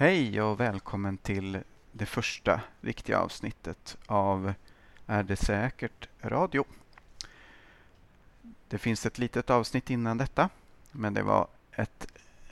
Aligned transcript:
Hej 0.00 0.42
och 0.42 0.60
välkommen 0.60 1.16
till 1.16 1.58
det 1.92 2.06
första 2.06 2.60
riktiga 2.80 3.18
avsnittet 3.18 3.96
av 4.06 4.54
Är 5.06 5.22
det 5.22 5.36
säkert 5.36 6.08
radio? 6.20 6.64
Det 8.68 8.78
finns 8.78 9.06
ett 9.06 9.18
litet 9.18 9.50
avsnitt 9.50 9.90
innan 9.90 10.18
detta, 10.18 10.48
men 10.92 11.14
det 11.14 11.22
var 11.22 11.48
ett 11.72 12.06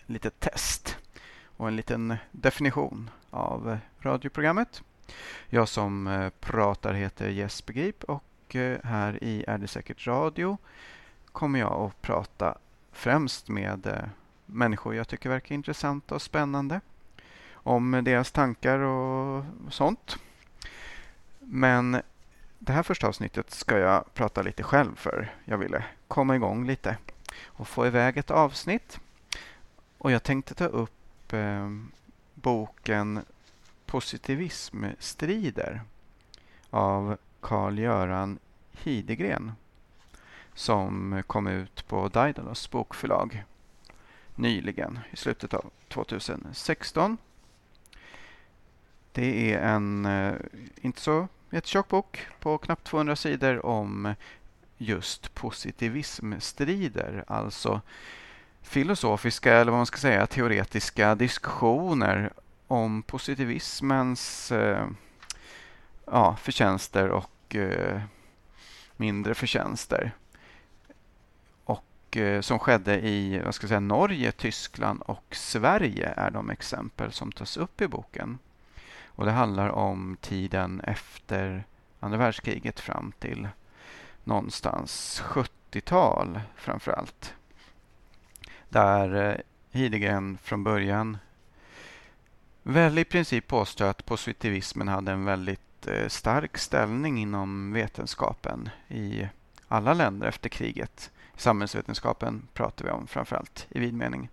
litet 0.07 0.41
test 0.41 0.99
och 1.57 1.69
en 1.69 1.77
liten 1.77 2.17
definition 2.31 3.11
av 3.31 3.79
radioprogrammet. 4.01 4.83
Jag 5.49 5.69
som 5.69 6.07
eh, 6.07 6.31
pratar 6.41 6.95
heter 6.95 7.29
Jesper 7.29 7.73
Grip 7.73 8.05
och 8.05 8.57
eh, 8.57 8.79
här 8.85 9.25
i 9.25 9.45
Är 9.49 9.59
det 9.59 9.69
säkert 9.69 10.07
radio 10.07 10.59
kommer 11.33 11.59
jag 11.59 11.73
att 11.73 12.03
prata 12.03 12.59
främst 12.93 13.49
med 13.49 13.87
eh, 13.87 14.09
människor 14.47 14.95
jag 14.95 15.09
tycker 15.09 15.29
verkar 15.29 15.55
intressanta 15.55 16.15
och 16.15 16.23
spännande 16.23 16.81
om 17.67 18.01
deras 18.05 18.33
tankar 18.33 18.79
och 18.79 19.45
sånt. 19.71 20.19
Men 21.39 22.03
det 22.59 22.73
här 22.73 22.83
första 22.83 23.09
avsnittet 23.09 23.51
ska 23.51 23.79
jag 23.79 24.15
prata 24.15 24.43
lite 24.43 24.63
själv 24.63 24.97
för 24.97 25.35
jag 25.45 25.59
ville 25.59 25.85
komma 26.09 26.37
igång 26.37 26.67
lite 26.67 26.97
och 27.45 27.69
få 27.69 27.87
iväg 27.87 28.17
ett 28.17 28.31
avsnitt. 28.31 29.01
Och 29.99 30.13
jag 30.13 30.23
tänkte 30.23 30.55
ta 30.55 30.65
upp 30.65 31.33
eh, 31.33 31.71
boken 32.35 33.21
Positivism 33.87 34.85
strider 34.99 35.83
av 36.71 37.17
Carl-Göran 37.41 38.39
Hidegren 38.73 39.53
som 40.55 41.23
kom 41.27 41.47
ut 41.47 41.89
på 41.89 42.09
Daidalos 42.09 42.71
bokförlag 42.71 43.45
nyligen 44.35 44.99
i 45.11 45.17
slutet 45.17 45.55
av 45.55 45.71
2016. 45.89 47.19
Det 49.17 49.53
är 49.53 49.59
en 49.59 50.07
eh, 50.07 50.35
inte 50.81 51.01
så 51.01 51.29
jättetjock 51.51 51.89
bok 51.89 52.27
på 52.41 52.59
knappt 52.59 52.85
200 52.85 53.17
sidor 53.17 53.67
om 53.67 54.15
just 54.79 55.35
positivismstrider, 55.35 57.25
alltså 57.27 57.81
filosofiska 58.63 59.55
eller 59.55 59.73
vad 59.73 59.79
man 59.79 59.87
ska 59.87 59.99
säga 59.99 60.27
teoretiska 60.27 61.15
diskussioner 61.15 62.33
om 62.67 63.03
positivismens 63.03 64.53
eh, 64.53 64.87
ja, 66.05 66.37
förtjänster 66.37 67.09
och 67.09 67.57
eh, 67.57 68.01
mindre 68.97 69.35
förtjänster. 69.35 70.13
Och 71.65 72.17
eh, 72.17 72.41
som 72.41 72.59
skedde 72.59 73.01
i 73.01 73.41
vad 73.45 73.55
ska 73.55 73.65
jag 73.65 73.69
säga, 73.69 73.81
Norge, 73.81 74.33
Tyskland 74.33 75.03
och 75.03 75.25
Sverige 75.31 76.15
är 76.17 76.31
de 76.31 76.51
exempel 76.51 77.13
som 77.13 77.33
tas 77.33 77.57
upp 77.57 77.81
i 77.81 77.89
boken. 77.89 78.39
Och 79.17 79.25
Det 79.25 79.33
handlar 79.33 79.69
om 79.69 80.17
tiden 80.21 80.81
efter 80.81 81.65
andra 82.01 82.19
världskriget 82.19 82.81
fram 82.81 83.13
till 83.19 83.49
någonstans 84.25 85.23
70-tal 85.27 86.41
framför 86.57 86.93
allt. 86.93 87.35
Där 88.69 89.15
eh, 89.15 89.37
Hidegren 89.71 90.39
från 90.43 90.65
början 90.65 91.19
väl 92.63 92.99
i 92.99 93.05
princip 93.05 93.47
påstår 93.47 93.87
att 93.87 94.07
positivismen 94.07 94.89
hade 94.89 95.13
en 95.13 95.25
väldigt 95.25 95.87
eh, 95.87 96.09
stark 96.09 96.59
ställning 96.59 97.19
inom 97.19 97.73
vetenskapen 97.73 98.71
i 98.89 99.29
alla 99.69 99.95
länder 99.95 100.27
efter 100.27 100.49
kriget. 100.49 101.11
Samhällsvetenskapen 101.37 102.49
pratar 102.53 102.85
vi 102.85 102.91
om 102.91 103.07
framförallt 103.07 103.67
i 103.71 103.81
vid 103.81 103.95
mening. 103.95 104.29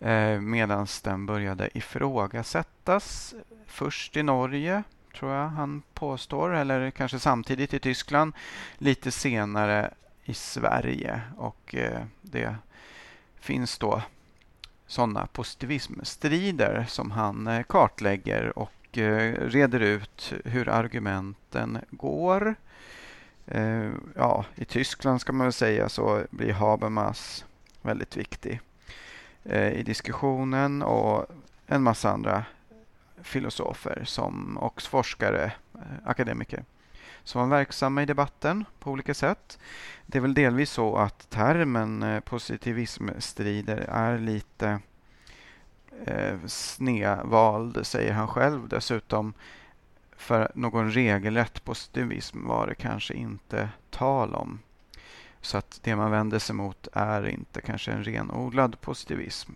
Eh, 0.00 0.40
Medan 0.40 0.86
den 1.02 1.26
började 1.26 1.78
ifrågasättas 1.78 3.34
först 3.66 4.16
i 4.16 4.22
Norge, 4.22 4.82
tror 5.18 5.32
jag 5.32 5.48
han 5.48 5.82
påstår, 5.94 6.54
eller 6.54 6.90
kanske 6.90 7.18
samtidigt 7.18 7.74
i 7.74 7.78
Tyskland, 7.78 8.32
lite 8.78 9.10
senare 9.10 9.94
i 10.24 10.34
Sverige. 10.34 11.20
Och 11.36 11.74
eh, 11.74 12.02
det 12.22 12.56
finns 13.40 13.78
då 13.78 14.02
sådana 14.86 15.26
positivismstrider 15.26 16.84
som 16.88 17.10
han 17.10 17.46
eh, 17.46 17.62
kartlägger 17.62 18.58
och 18.58 18.98
eh, 18.98 19.32
reder 19.32 19.80
ut 19.80 20.32
hur 20.44 20.68
argumenten 20.68 21.78
går. 21.90 22.54
Eh, 23.46 23.90
ja, 24.16 24.44
I 24.56 24.64
Tyskland 24.64 25.20
ska 25.20 25.32
man 25.32 25.46
väl 25.46 25.52
säga 25.52 25.88
så 25.88 26.22
blir 26.30 26.52
Habermas 26.52 27.44
väldigt 27.82 28.16
viktig 28.16 28.60
Eh, 29.48 29.72
i 29.72 29.82
diskussionen 29.82 30.82
och 30.82 31.26
en 31.66 31.82
massa 31.82 32.10
andra 32.10 32.44
filosofer 33.22 34.02
som, 34.04 34.58
och 34.58 34.82
forskare, 34.82 35.52
eh, 35.74 35.80
akademiker 36.04 36.64
som 37.24 37.40
var 37.40 37.58
verksamma 37.58 38.02
i 38.02 38.06
debatten 38.06 38.64
på 38.78 38.90
olika 38.90 39.14
sätt. 39.14 39.58
Det 40.06 40.18
är 40.18 40.22
väl 40.22 40.34
delvis 40.34 40.70
så 40.70 40.96
att 40.96 41.30
termen 41.30 42.02
eh, 42.02 42.20
positivismstrider 42.20 43.76
är 43.76 44.18
lite 44.18 44.80
eh, 46.04 46.36
snedvald, 46.46 47.86
säger 47.86 48.12
han 48.12 48.28
själv. 48.28 48.68
Dessutom 48.68 49.34
för 50.16 50.52
någon 50.54 50.90
regelrätt 50.90 51.64
positivism 51.64 52.46
var 52.46 52.66
det 52.66 52.74
kanske 52.74 53.14
inte 53.14 53.68
tal 53.90 54.34
om. 54.34 54.58
Så 55.40 55.58
att 55.58 55.80
det 55.82 55.96
man 55.96 56.10
vänder 56.10 56.38
sig 56.38 56.54
mot 56.54 56.88
är 56.92 57.28
inte 57.28 57.60
kanske 57.60 57.92
en 57.92 58.04
renodlad 58.04 58.80
positivism. 58.80 59.52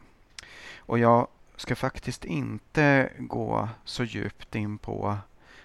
Och 0.76 0.98
jag 0.98 1.28
ska 1.56 1.76
faktiskt 1.76 2.24
inte 2.24 3.10
gå 3.18 3.68
så 3.84 4.04
djupt 4.04 4.54
in 4.54 4.78
på 4.78 5.18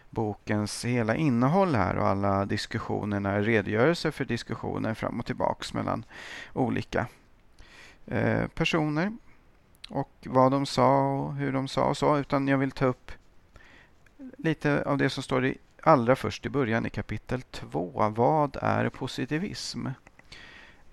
bokens 0.09 0.85
hela 0.85 1.15
innehåll 1.15 1.75
här 1.75 1.97
och 1.97 2.07
alla 2.07 2.45
diskussionerna, 2.45 3.41
redogörelser 3.41 4.11
för 4.11 4.25
diskussioner 4.25 4.93
fram 4.93 5.19
och 5.19 5.25
tillbaks 5.25 5.73
mellan 5.73 6.05
olika 6.53 7.07
eh, 8.05 8.47
personer 8.47 9.17
och 9.89 10.11
vad 10.25 10.51
de 10.51 10.65
sa 10.65 11.13
och 11.13 11.35
hur 11.35 11.51
de 11.51 11.67
sa 11.67 11.83
och 11.83 11.97
så, 11.97 12.17
utan 12.17 12.47
jag 12.47 12.57
vill 12.57 12.71
ta 12.71 12.85
upp 12.85 13.11
lite 14.37 14.83
av 14.83 14.97
det 14.97 15.09
som 15.09 15.23
står 15.23 15.45
i, 15.45 15.57
allra 15.83 16.15
först 16.15 16.45
i 16.45 16.49
början 16.49 16.85
i 16.85 16.89
kapitel 16.89 17.41
2. 17.41 18.09
Vad 18.15 18.57
är 18.61 18.89
positivism? 18.89 19.87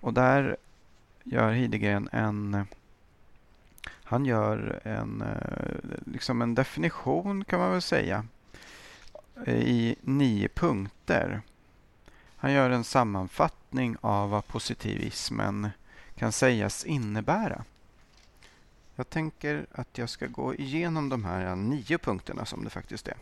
Och 0.04 0.14
där 0.14 0.56
gör 1.22 1.52
Hidegren 1.52 2.08
en 2.12 2.66
han 3.86 4.24
gör 4.24 4.80
en, 4.84 5.22
eh, 5.22 6.00
liksom 6.06 6.42
en 6.42 6.54
definition 6.54 7.44
kan 7.44 7.58
man 7.58 7.70
väl 7.70 7.82
säga 7.82 8.26
eh, 9.46 9.54
i 9.54 9.96
nio 10.00 10.48
punkter. 10.48 11.42
Han 12.36 12.52
gör 12.52 12.70
en 12.70 12.84
sammanfattning 12.84 13.96
av 14.00 14.30
vad 14.30 14.46
positivismen 14.46 15.70
kan 16.14 16.32
sägas 16.32 16.84
innebära. 16.84 17.64
Jag 18.96 19.10
tänker 19.10 19.66
att 19.72 19.98
jag 19.98 20.08
ska 20.08 20.26
gå 20.26 20.54
igenom 20.54 21.08
de 21.08 21.24
här 21.24 21.56
nio 21.56 21.98
punkterna 21.98 22.44
som 22.44 22.64
det 22.64 22.70
faktiskt 22.70 23.08
är. 23.08 23.16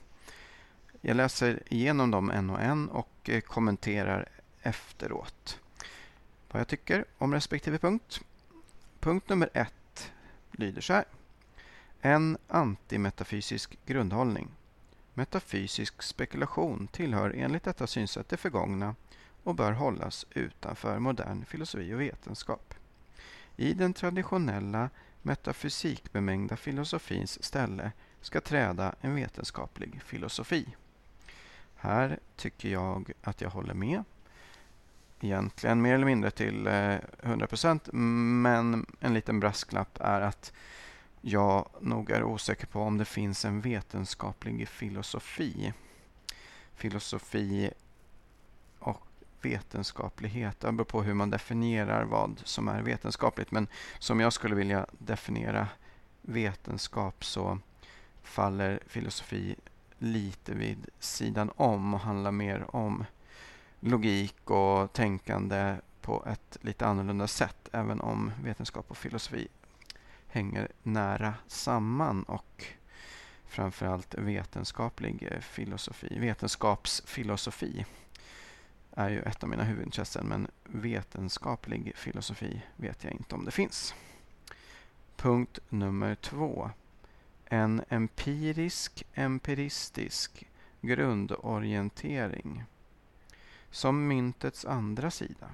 Jag 1.00 1.16
läser 1.16 1.62
igenom 1.68 2.10
dem 2.10 2.30
en 2.30 2.50
och 2.50 2.60
en 2.60 2.88
och 2.88 3.10
eh, 3.24 3.40
kommenterar 3.40 4.28
efteråt 4.62 5.58
vad 6.52 6.60
jag 6.60 6.68
tycker 6.68 7.04
om 7.18 7.34
respektive 7.34 7.78
punkt. 7.78 8.20
Punkt 9.00 9.28
nummer 9.28 9.50
ett 9.52 10.12
lyder 10.52 10.80
så 10.80 10.92
här. 10.92 11.04
En 12.00 12.38
antimetafysisk 12.48 13.78
grundhållning. 13.86 14.48
Metafysisk 15.14 16.02
spekulation 16.02 16.86
tillhör 16.86 17.30
enligt 17.36 17.64
detta 17.64 17.86
synsätt 17.86 18.28
det 18.28 18.36
förgångna 18.36 18.94
och 19.42 19.54
bör 19.54 19.72
hållas 19.72 20.26
utanför 20.30 20.98
modern 20.98 21.44
filosofi 21.44 21.94
och 21.94 22.00
vetenskap. 22.00 22.74
I 23.56 23.72
den 23.72 23.94
traditionella 23.94 24.90
metafysikbemängda 25.22 26.56
filosofins 26.56 27.44
ställe 27.44 27.92
ska 28.20 28.40
träda 28.40 28.94
en 29.00 29.14
vetenskaplig 29.14 30.02
filosofi. 30.02 30.76
Här 31.76 32.18
tycker 32.36 32.68
jag 32.68 33.12
att 33.22 33.40
jag 33.40 33.50
håller 33.50 33.74
med. 33.74 34.04
Egentligen 35.24 35.82
mer 35.82 35.94
eller 35.94 36.06
mindre 36.06 36.30
till 36.30 36.66
eh, 36.66 36.94
100 37.22 37.46
procent, 37.46 37.88
men 37.92 38.86
en 39.00 39.14
liten 39.14 39.40
brasklapp 39.40 39.98
är 40.00 40.20
att 40.20 40.52
jag 41.20 41.68
nog 41.80 42.10
är 42.10 42.22
osäker 42.22 42.66
på 42.66 42.80
om 42.80 42.98
det 42.98 43.04
finns 43.04 43.44
en 43.44 43.60
vetenskaplig 43.60 44.68
filosofi. 44.68 45.72
Filosofi 46.74 47.70
och 48.78 49.06
vetenskaplighet. 49.42 50.60
Det 50.60 50.72
beror 50.72 50.84
på 50.84 51.02
hur 51.02 51.14
man 51.14 51.30
definierar 51.30 52.04
vad 52.04 52.40
som 52.44 52.68
är 52.68 52.82
vetenskapligt. 52.82 53.50
Men 53.50 53.66
som 53.98 54.20
jag 54.20 54.32
skulle 54.32 54.54
vilja 54.54 54.86
definiera 54.92 55.68
vetenskap 56.22 57.24
så 57.24 57.58
faller 58.22 58.80
filosofi 58.86 59.56
lite 59.98 60.54
vid 60.54 60.86
sidan 60.98 61.50
om 61.56 61.94
och 61.94 62.00
handlar 62.00 62.32
mer 62.32 62.76
om 62.76 63.04
logik 63.84 64.50
och 64.50 64.92
tänkande 64.92 65.76
på 66.00 66.24
ett 66.26 66.58
lite 66.60 66.86
annorlunda 66.86 67.26
sätt. 67.26 67.68
Även 67.72 68.00
om 68.00 68.32
vetenskap 68.42 68.90
och 68.90 68.96
filosofi 68.96 69.48
hänger 70.28 70.68
nära 70.82 71.34
samman 71.46 72.22
och 72.22 72.66
framförallt 73.46 74.14
vetenskaplig 74.14 75.32
filosofi. 75.40 76.18
Vetenskapsfilosofi 76.18 77.84
är 78.90 79.08
ju 79.08 79.22
ett 79.22 79.42
av 79.42 79.48
mina 79.48 79.64
huvudintressen 79.64 80.26
men 80.26 80.48
vetenskaplig 80.62 81.92
filosofi 81.96 82.62
vet 82.76 83.04
jag 83.04 83.12
inte 83.12 83.34
om 83.34 83.44
det 83.44 83.50
finns. 83.50 83.94
Punkt 85.16 85.58
nummer 85.68 86.14
två. 86.14 86.70
En 87.44 87.82
empirisk, 87.88 89.06
empiristisk 89.14 90.46
grundorientering. 90.80 92.64
Som 93.72 94.08
myntets 94.08 94.64
andra 94.64 95.10
sida. 95.10 95.50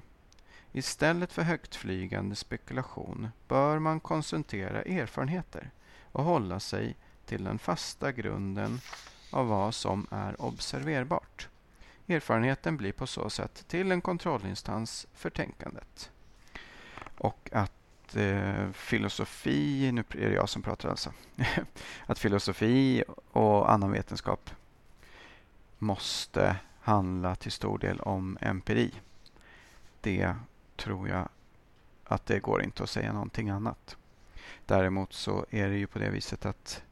Istället 0.71 1.31
för 1.33 1.41
högtflygande 1.41 2.35
spekulation 2.35 3.29
bör 3.47 3.79
man 3.79 3.99
koncentrera 3.99 4.81
erfarenheter 4.81 5.71
och 6.11 6.23
hålla 6.23 6.59
sig 6.59 6.95
till 7.25 7.43
den 7.43 7.59
fasta 7.59 8.11
grunden 8.11 8.79
av 9.31 9.47
vad 9.47 9.73
som 9.73 10.07
är 10.11 10.41
observerbart. 10.41 11.47
Erfarenheten 12.07 12.77
blir 12.77 12.91
på 12.91 13.07
så 13.07 13.29
sätt 13.29 13.67
till 13.67 13.91
en 13.91 14.01
kontrollinstans 14.01 15.07
för 15.13 15.29
tänkandet. 15.29 16.11
Och 17.17 17.49
att 17.51 18.15
eh, 18.15 18.71
filosofi, 18.71 19.91
nu 19.91 20.03
är 20.09 20.29
det 20.29 20.35
jag 20.35 20.49
som 20.49 20.61
pratar 20.61 20.89
alltså, 20.89 21.13
att 22.05 22.19
filosofi 22.19 23.03
och 23.31 23.71
annan 23.71 23.91
vetenskap 23.91 24.49
måste 25.77 26.55
handla 26.89 27.35
till 27.35 27.51
stor 27.51 27.77
del 27.77 27.99
om 27.99 28.37
empiri. 28.41 28.91
Det 30.01 30.35
tror 30.75 31.09
jag 31.09 31.29
att 32.03 32.25
det 32.25 32.39
går 32.39 32.63
inte 32.63 32.83
att 32.83 32.89
säga 32.89 33.13
någonting 33.13 33.49
annat. 33.49 33.97
Däremot 34.65 35.13
så 35.13 35.45
är 35.49 35.69
det 35.69 35.77
ju 35.77 35.87
på 35.87 35.99
det 35.99 36.09
viset 36.09 36.45
att 36.45 36.83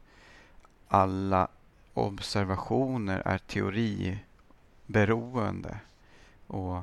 alla 0.88 1.48
observationer 1.94 3.22
är 3.24 3.38
teoriberoende 3.38 5.78
och 6.46 6.82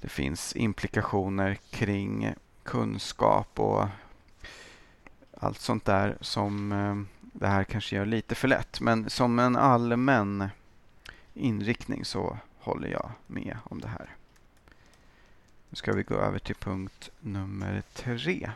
det 0.00 0.08
finns 0.08 0.56
implikationer 0.56 1.54
kring 1.70 2.34
kunskap 2.62 3.60
och 3.60 3.86
allt 5.40 5.60
sånt 5.60 5.84
där 5.84 6.18
som 6.20 6.72
eh, 6.72 6.96
det 7.20 7.46
här 7.46 7.64
kanske 7.64 7.96
gör 7.96 8.06
lite 8.06 8.34
för 8.34 8.48
lätt. 8.48 8.80
Men 8.80 9.10
som 9.10 9.38
en 9.38 9.56
allmän 9.56 10.48
inriktning 11.38 12.04
så 12.04 12.38
håller 12.58 12.88
jag 12.88 13.10
med 13.26 13.58
om 13.64 13.80
det 13.80 13.88
här. 13.88 14.16
Nu 15.68 15.76
ska 15.76 15.92
vi 15.92 16.02
gå 16.02 16.14
över 16.14 16.38
till 16.38 16.54
punkt 16.54 17.10
nummer 17.20 17.82
tre. 17.92 18.50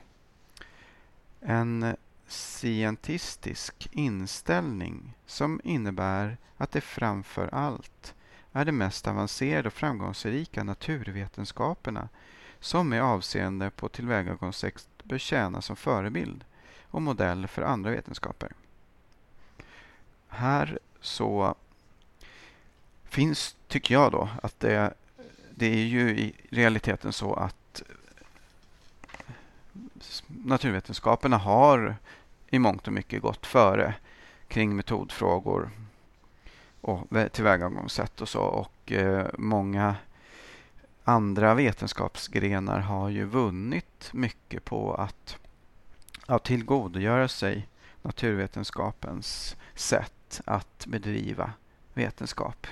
En 1.40 1.96
scientistisk 2.26 3.88
inställning 3.92 5.14
som 5.26 5.60
innebär 5.64 6.36
att 6.56 6.72
det 6.72 6.80
framför 6.80 7.54
allt 7.54 8.14
är 8.52 8.64
de 8.64 8.72
mest 8.72 9.08
avancerade 9.08 9.68
och 9.68 9.72
framgångsrika 9.72 10.64
naturvetenskaperna 10.64 12.08
som 12.60 12.88
med 12.88 13.02
avseende 13.02 13.70
på 13.70 13.88
tillvägagångssätt 13.88 14.88
bör 15.02 15.18
tjäna 15.18 15.62
som 15.62 15.76
förebild 15.76 16.44
och 16.82 17.02
modell 17.02 17.46
för 17.46 17.62
andra 17.62 17.90
vetenskaper. 17.90 18.52
Här 20.28 20.78
så 21.00 21.54
finns, 23.12 23.56
tycker 23.68 23.94
jag 23.94 24.12
då, 24.12 24.28
att 24.42 24.60
det, 24.60 24.94
det 25.50 25.66
är 25.66 25.84
ju 25.84 26.10
i 26.10 26.34
realiteten 26.50 27.12
så 27.12 27.34
att 27.34 27.82
naturvetenskaperna 30.26 31.36
har 31.36 31.96
i 32.50 32.58
mångt 32.58 32.86
och 32.86 32.92
mycket 32.92 33.22
gått 33.22 33.46
före 33.46 33.94
kring 34.48 34.76
metodfrågor 34.76 35.70
och 36.80 37.08
tillvägagångssätt 37.32 38.20
och 38.20 38.28
så. 38.28 38.40
Och 38.40 38.92
eh, 38.92 39.26
många 39.38 39.96
andra 41.04 41.54
vetenskapsgrenar 41.54 42.80
har 42.80 43.08
ju 43.08 43.24
vunnit 43.24 44.10
mycket 44.12 44.64
på 44.64 44.94
att, 44.94 45.36
att 46.26 46.44
tillgodogöra 46.44 47.28
sig 47.28 47.68
naturvetenskapens 48.02 49.56
sätt 49.74 50.40
att 50.44 50.86
bedriva 50.86 51.52
vetenskap. 51.94 52.66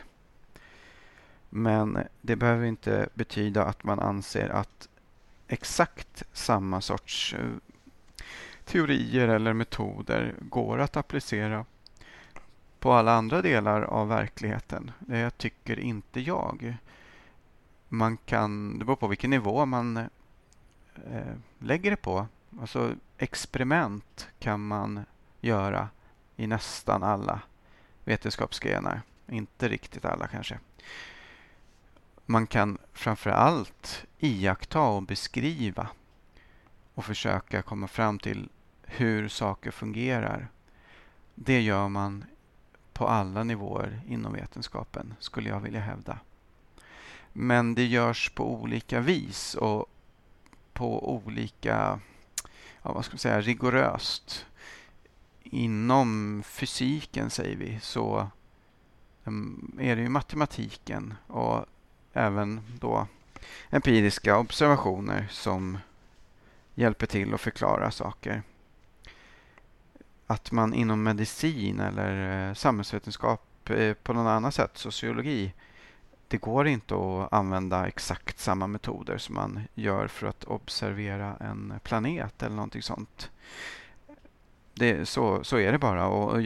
Men 1.51 1.99
det 2.21 2.37
behöver 2.37 2.67
inte 2.67 3.09
betyda 3.15 3.65
att 3.65 3.85
man 3.85 4.01
anser 4.01 4.49
att 4.49 4.89
exakt 5.49 6.23
samma 6.33 6.81
sorts 6.81 7.35
eh, 7.35 7.51
teorier 8.65 9.29
eller 9.29 9.53
metoder 9.53 10.35
går 10.41 10.79
att 10.79 10.97
applicera 10.97 11.65
på 12.81 12.93
alla 12.93 13.13
andra 13.13 13.43
delar 13.43 13.83
av 13.83 14.09
verkligheten. 14.09 14.91
Det 14.99 15.39
tycker 15.39 15.79
inte 15.79 16.21
jag. 16.21 16.77
Man 17.89 18.17
kan, 18.17 18.79
det 18.79 18.85
beror 18.85 18.97
på 18.97 19.07
vilken 19.07 19.31
nivå 19.31 19.67
man 19.67 19.97
eh, 19.97 20.07
lägger 21.59 21.91
det 21.91 21.97
på. 21.97 22.27
Alltså 22.61 22.95
experiment 23.19 24.29
kan 24.39 24.67
man 24.67 25.05
göra 25.41 25.89
i 26.37 26.47
nästan 26.47 27.03
alla 27.03 27.41
vetenskapsgrenar. 28.05 29.03
Inte 29.29 29.69
riktigt 29.69 30.05
alla 30.05 30.27
kanske. 30.29 30.59
Man 32.31 32.47
kan 32.47 32.79
framför 32.93 33.31
allt 33.31 34.07
iaktta 34.19 34.81
och 34.81 35.03
beskriva 35.03 35.89
och 36.95 37.05
försöka 37.05 37.63
komma 37.63 37.89
fram 37.89 38.19
till 38.19 38.49
hur 38.83 39.29
saker 39.29 39.71
fungerar. 39.71 40.49
Det 41.35 41.61
gör 41.61 41.89
man 41.89 42.25
på 42.93 43.09
alla 43.09 43.45
nivåer 43.45 44.01
inom 44.07 44.33
vetenskapen, 44.33 45.15
skulle 45.19 45.49
jag 45.49 45.61
vilja 45.61 45.81
hävda. 45.81 46.19
Men 47.33 47.75
det 47.75 47.87
görs 47.87 48.31
på 48.31 48.55
olika 48.55 49.01
vis 49.01 49.55
och 49.55 49.87
på 50.73 51.15
olika, 51.15 52.01
ja, 52.83 52.93
vad 52.93 53.05
ska 53.05 53.13
man 53.13 53.19
säga, 53.19 53.41
rigoröst. 53.41 54.47
Inom 55.43 56.43
fysiken, 56.47 57.31
säger 57.31 57.57
vi, 57.57 57.81
så 57.81 58.29
mm, 59.25 59.79
är 59.81 59.97
det 59.97 60.03
ju 60.03 60.09
matematiken 60.09 61.15
och 61.27 61.67
även 62.13 62.61
då 62.81 63.07
empiriska 63.71 64.39
observationer 64.39 65.27
som 65.31 65.79
hjälper 66.75 67.07
till 67.07 67.35
att 67.35 67.41
förklara 67.41 67.91
saker 67.91 68.43
att 70.31 70.53
man 70.53 70.75
inom 70.75 71.03
medicin 71.03 71.81
eller 71.81 72.49
eh, 72.49 72.55
samhällsvetenskap 72.55 73.71
eh, 73.71 73.95
på 73.95 74.13
något 74.13 74.29
annat 74.29 74.55
sätt, 74.55 74.71
sociologi, 74.75 75.53
det 76.29 76.37
går 76.37 76.67
inte 76.67 76.95
att 76.95 77.33
använda 77.33 77.87
exakt 77.87 78.39
samma 78.39 78.67
metoder 78.67 79.19
som 79.19 79.35
man 79.35 79.61
gör 79.75 80.07
för 80.07 80.27
att 80.27 80.45
observera 80.45 81.37
en 81.41 81.75
planet 81.83 82.43
eller 82.43 82.57
någonting 82.57 82.83
sånt. 82.83 83.31
Det, 84.75 85.09
så, 85.09 85.45
så 85.45 85.59
är 85.59 85.73
det 85.73 85.79
bara 85.79 86.07
och 86.07 86.41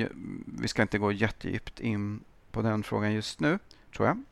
vi 0.46 0.68
ska 0.68 0.82
inte 0.82 0.98
gå 0.98 1.12
jättedjupt 1.12 1.80
in 1.80 2.20
på 2.50 2.62
den 2.62 2.82
frågan 2.82 3.12
just 3.12 3.40
nu, 3.40 3.58
tror 3.96 4.08
jag. 4.08 4.22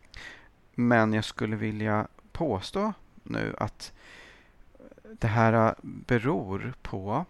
Men 0.75 1.13
jag 1.13 1.25
skulle 1.25 1.57
vilja 1.57 2.07
påstå 2.33 2.93
nu 3.23 3.55
att 3.59 3.93
det 5.03 5.29
här 5.29 5.67
äh, 5.67 5.73
beror 5.83 6.75
på 6.83 7.25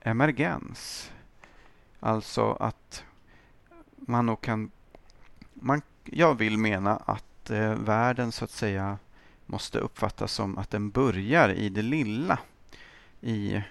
emergens. 0.00 1.12
Alltså 2.00 2.52
att 2.52 3.04
man 3.96 4.26
nog 4.26 4.40
kan... 4.40 4.70
Man, 5.54 5.82
jag 6.04 6.34
vill 6.34 6.58
mena 6.58 6.96
att 6.96 7.50
eh, 7.50 7.74
världen 7.74 8.32
så 8.32 8.44
att 8.44 8.50
säga 8.50 8.98
måste 9.46 9.78
uppfattas 9.78 10.32
som 10.32 10.58
att 10.58 10.70
den 10.70 10.90
börjar 10.90 11.48
i 11.48 11.68
det 11.68 11.82
lilla. 11.82 12.38
I 13.20 13.62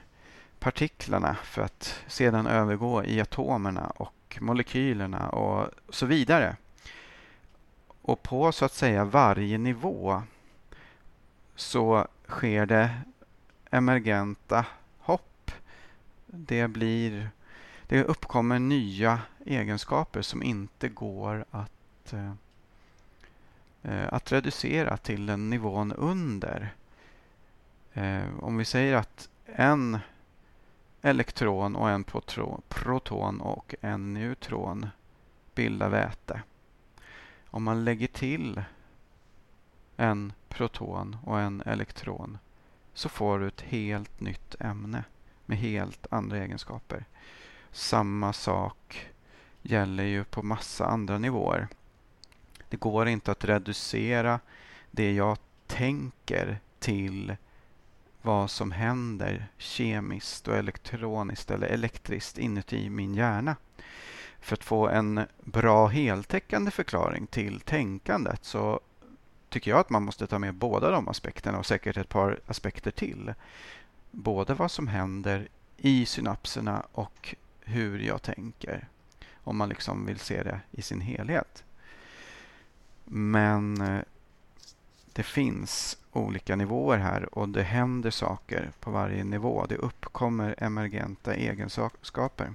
partiklarna 0.59 1.35
för 1.43 1.61
att 1.61 2.03
sedan 2.07 2.47
övergå 2.47 3.03
i 3.03 3.21
atomerna 3.21 3.87
och 3.87 4.37
molekylerna 4.41 5.29
och 5.29 5.69
så 5.89 6.05
vidare. 6.05 6.55
Och 8.05 8.23
på 8.23 8.51
så 8.51 8.65
att 8.65 8.73
säga 8.73 9.05
varje 9.05 9.57
nivå 9.57 10.23
så 11.55 12.07
sker 12.27 12.65
det 12.65 13.01
emergenta 13.71 14.65
hopp. 14.99 15.51
Det 16.25 16.67
blir 16.67 17.29
det 17.87 18.03
uppkommer 18.03 18.59
nya 18.59 19.19
egenskaper 19.45 20.21
som 20.21 20.43
inte 20.43 20.89
går 20.89 21.45
att, 21.51 22.13
eh, 23.81 24.13
att 24.13 24.31
reducera 24.31 24.97
till 24.97 25.25
den 25.25 25.49
nivån 25.49 25.91
under. 25.91 26.73
Eh, 27.93 28.23
om 28.39 28.57
vi 28.57 28.65
säger 28.65 28.95
att 28.95 29.29
en 29.45 29.99
elektron 31.01 31.75
och 31.75 31.89
en 31.89 32.03
proton 32.69 33.41
och 33.41 33.75
en 33.81 34.13
neutron 34.13 34.87
bildar 35.55 35.89
väte. 35.89 36.41
Om 37.53 37.63
man 37.63 37.85
lägger 37.85 38.07
till 38.07 38.63
en 39.97 40.33
proton 40.49 41.17
och 41.23 41.39
en 41.39 41.61
elektron 41.65 42.37
så 42.93 43.09
får 43.09 43.39
du 43.39 43.47
ett 43.47 43.61
helt 43.61 44.19
nytt 44.19 44.55
ämne 44.59 45.03
med 45.45 45.57
helt 45.57 46.07
andra 46.13 46.37
egenskaper. 46.37 47.05
Samma 47.71 48.33
sak 48.33 49.07
gäller 49.61 50.03
ju 50.03 50.23
på 50.23 50.43
massa 50.43 50.85
andra 50.85 51.17
nivåer. 51.17 51.67
Det 52.69 52.77
går 52.77 53.07
inte 53.07 53.31
att 53.31 53.45
reducera 53.45 54.39
det 54.91 55.13
jag 55.13 55.37
tänker 55.67 56.59
till 56.79 57.35
vad 58.21 58.51
som 58.51 58.71
händer 58.71 59.47
kemiskt 59.57 60.47
och 60.47 60.57
elektroniskt 60.57 61.51
eller 61.51 61.67
elektriskt 61.67 62.37
inuti 62.37 62.89
min 62.89 63.15
hjärna. 63.15 63.55
För 64.43 64.53
att 64.53 64.63
få 64.63 64.87
en 64.87 65.21
bra 65.43 65.87
heltäckande 65.87 66.71
förklaring 66.71 67.27
till 67.27 67.59
tänkandet 67.59 68.45
så 68.45 68.79
tycker 69.49 69.71
jag 69.71 69.79
att 69.79 69.89
man 69.89 70.03
måste 70.03 70.27
ta 70.27 70.39
med 70.39 70.53
båda 70.53 70.91
de 70.91 71.07
aspekterna 71.07 71.57
och 71.57 71.65
säkert 71.65 71.97
ett 71.97 72.09
par 72.09 72.39
aspekter 72.47 72.91
till. 72.91 73.33
Både 74.11 74.53
vad 74.53 74.71
som 74.71 74.87
händer 74.87 75.47
i 75.77 76.05
synapserna 76.05 76.85
och 76.91 77.35
hur 77.61 77.99
jag 77.99 78.21
tänker. 78.21 78.87
Om 79.43 79.57
man 79.57 79.69
liksom 79.69 80.05
vill 80.05 80.19
se 80.19 80.43
det 80.43 80.59
i 80.71 80.81
sin 80.81 81.01
helhet. 81.01 81.63
Men 83.03 83.81
eh, 83.81 84.01
det 85.13 85.23
finns 85.23 85.97
olika 86.11 86.55
nivåer 86.55 86.97
här 86.97 87.37
och 87.37 87.49
det 87.49 87.63
händer 87.63 88.11
saker 88.11 88.71
på 88.79 88.91
varje 88.91 89.23
nivå. 89.23 89.65
Det 89.69 89.75
uppkommer 89.75 90.55
emergenta 90.57 91.33
egenskaper 91.33 92.51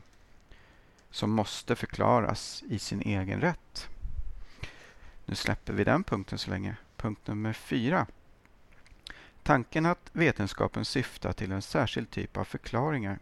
som 1.10 1.30
måste 1.30 1.76
förklaras 1.76 2.62
i 2.68 2.78
sin 2.78 3.02
egen 3.02 3.40
rätt. 3.40 3.88
Nu 5.24 5.34
släpper 5.34 5.72
vi 5.72 5.84
den 5.84 6.04
punkten 6.04 6.38
så 6.38 6.50
länge. 6.50 6.76
Punkt 6.96 7.26
nummer 7.26 7.52
fyra. 7.52 8.06
Tanken 9.42 9.86
att 9.86 10.10
vetenskapen 10.12 10.84
syftar 10.84 11.32
till 11.32 11.52
en 11.52 11.62
särskild 11.62 12.10
typ 12.10 12.36
av 12.36 12.44
förklaringar. 12.44 13.18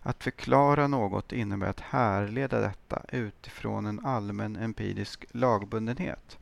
Att 0.00 0.22
förklara 0.22 0.86
något 0.86 1.32
innebär 1.32 1.66
att 1.66 1.80
härleda 1.80 2.60
detta 2.60 3.02
utifrån 3.12 3.86
en 3.86 4.06
allmän 4.06 4.56
empirisk 4.56 5.24
lagbundenhet 5.30 6.38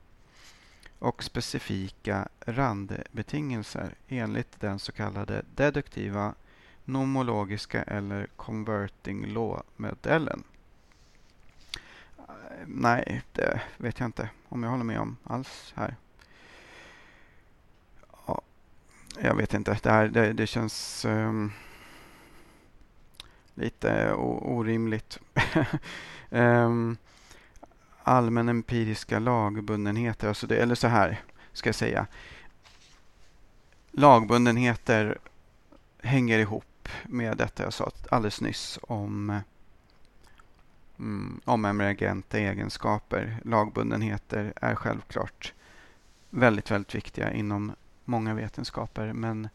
och 0.98 1.22
specifika 1.24 2.28
randbetingelser 2.40 3.94
enligt 4.08 4.60
den 4.60 4.78
så 4.78 4.92
kallade 4.92 5.44
deduktiva 5.54 6.34
nomologiska 6.84 7.82
eller 7.82 8.26
converting 8.36 9.26
law-modellen. 9.26 10.44
Nej, 12.66 13.22
det 13.32 13.60
vet 13.76 14.00
jag 14.00 14.06
inte 14.06 14.30
om 14.48 14.62
jag 14.62 14.70
håller 14.70 14.84
med 14.84 15.00
om 15.00 15.16
alls 15.24 15.72
här. 15.76 15.96
Ja, 18.26 18.42
jag 19.20 19.34
vet 19.34 19.54
inte. 19.54 19.78
Det, 19.82 19.90
här, 19.90 20.08
det, 20.08 20.32
det 20.32 20.46
känns 20.46 21.04
um, 21.04 21.52
lite 23.54 24.12
orimligt. 24.12 25.18
um, 26.30 26.96
allmän 28.02 28.48
empiriska 28.48 29.18
lagbundenheter. 29.18 30.28
Alltså 30.28 30.46
det, 30.46 30.56
eller 30.56 30.74
så 30.74 30.88
här 30.88 31.20
ska 31.52 31.68
jag 31.68 31.74
säga. 31.74 32.06
Lagbundenheter 33.90 35.18
hänger 36.02 36.38
ihop 36.38 36.88
med 37.04 37.36
detta 37.36 37.62
jag 37.62 37.72
sa 37.72 37.90
alldeles 38.10 38.40
nyss 38.40 38.78
om, 38.82 39.40
mm, 40.98 41.40
om 41.44 41.64
emergenta 41.64 42.38
egenskaper. 42.38 43.36
Lagbundenheter 43.44 44.52
är 44.56 44.74
självklart 44.74 45.52
väldigt, 46.30 46.70
väldigt 46.70 46.94
viktiga 46.94 47.32
inom 47.32 47.72
många 48.04 48.34
vetenskaper 48.34 49.12
men 49.12 49.48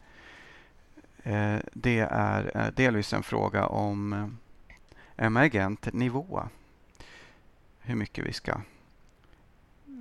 eh, 1.22 1.56
det 1.72 1.98
är 2.10 2.56
eh, 2.56 2.66
delvis 2.74 3.12
en 3.12 3.22
fråga 3.22 3.66
om 3.66 4.12
eh, 4.12 4.26
emergent 5.26 5.92
nivå 5.92 6.48
hur 7.80 7.94
mycket 7.94 8.26
vi 8.26 8.32
ska 8.32 8.60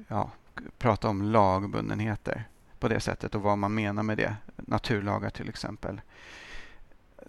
ja, 0.07 0.31
prata 0.77 1.09
om 1.09 1.21
lagbundenheter 1.21 2.43
på 2.79 2.87
det 2.87 2.99
sättet 2.99 3.35
och 3.35 3.41
vad 3.41 3.57
man 3.57 3.73
menar 3.73 4.03
med 4.03 4.17
det. 4.17 4.35
Naturlagar 4.55 5.29
till 5.29 5.49
exempel. 5.49 6.01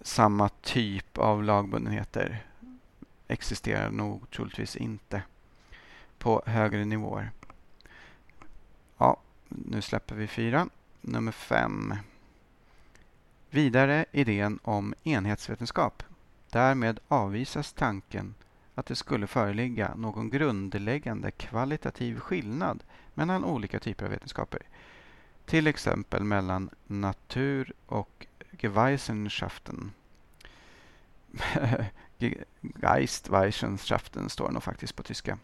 Samma 0.01 0.49
typ 0.49 1.17
av 1.17 1.43
lagbundenheter 1.43 2.43
existerar 3.29 3.91
nog 3.91 4.29
troligtvis 4.29 4.75
inte 4.75 5.21
på 6.17 6.43
högre 6.45 6.85
nivåer. 6.85 7.31
Ja, 8.97 9.17
nu 9.47 9.81
släpper 9.81 10.15
vi 10.15 10.27
fyra. 10.27 10.69
Nummer 11.01 11.31
fem. 11.31 11.93
Vidare 13.49 14.05
idén 14.11 14.59
om 14.63 14.93
enhetsvetenskap. 15.03 16.03
Därmed 16.49 16.99
avvisas 17.07 17.73
tanken 17.73 18.35
att 18.75 18.85
det 18.85 18.95
skulle 18.95 19.27
föreligga 19.27 19.95
någon 19.95 20.29
grundläggande 20.29 21.31
kvalitativ 21.31 22.19
skillnad 22.19 22.83
mellan 23.13 23.43
olika 23.45 23.79
typer 23.79 24.05
av 24.05 24.11
vetenskaper. 24.11 24.61
Till 25.45 25.67
exempel 25.67 26.23
mellan 26.23 26.69
natur 26.87 27.73
och 27.85 28.27
geweissenschaften. 28.51 29.91
Geistweichenschaften 32.81 34.29
står 34.29 34.47
det 34.47 34.53
nog 34.53 34.63
faktiskt 34.63 34.95
på 34.95 35.03
tyska. 35.03 35.37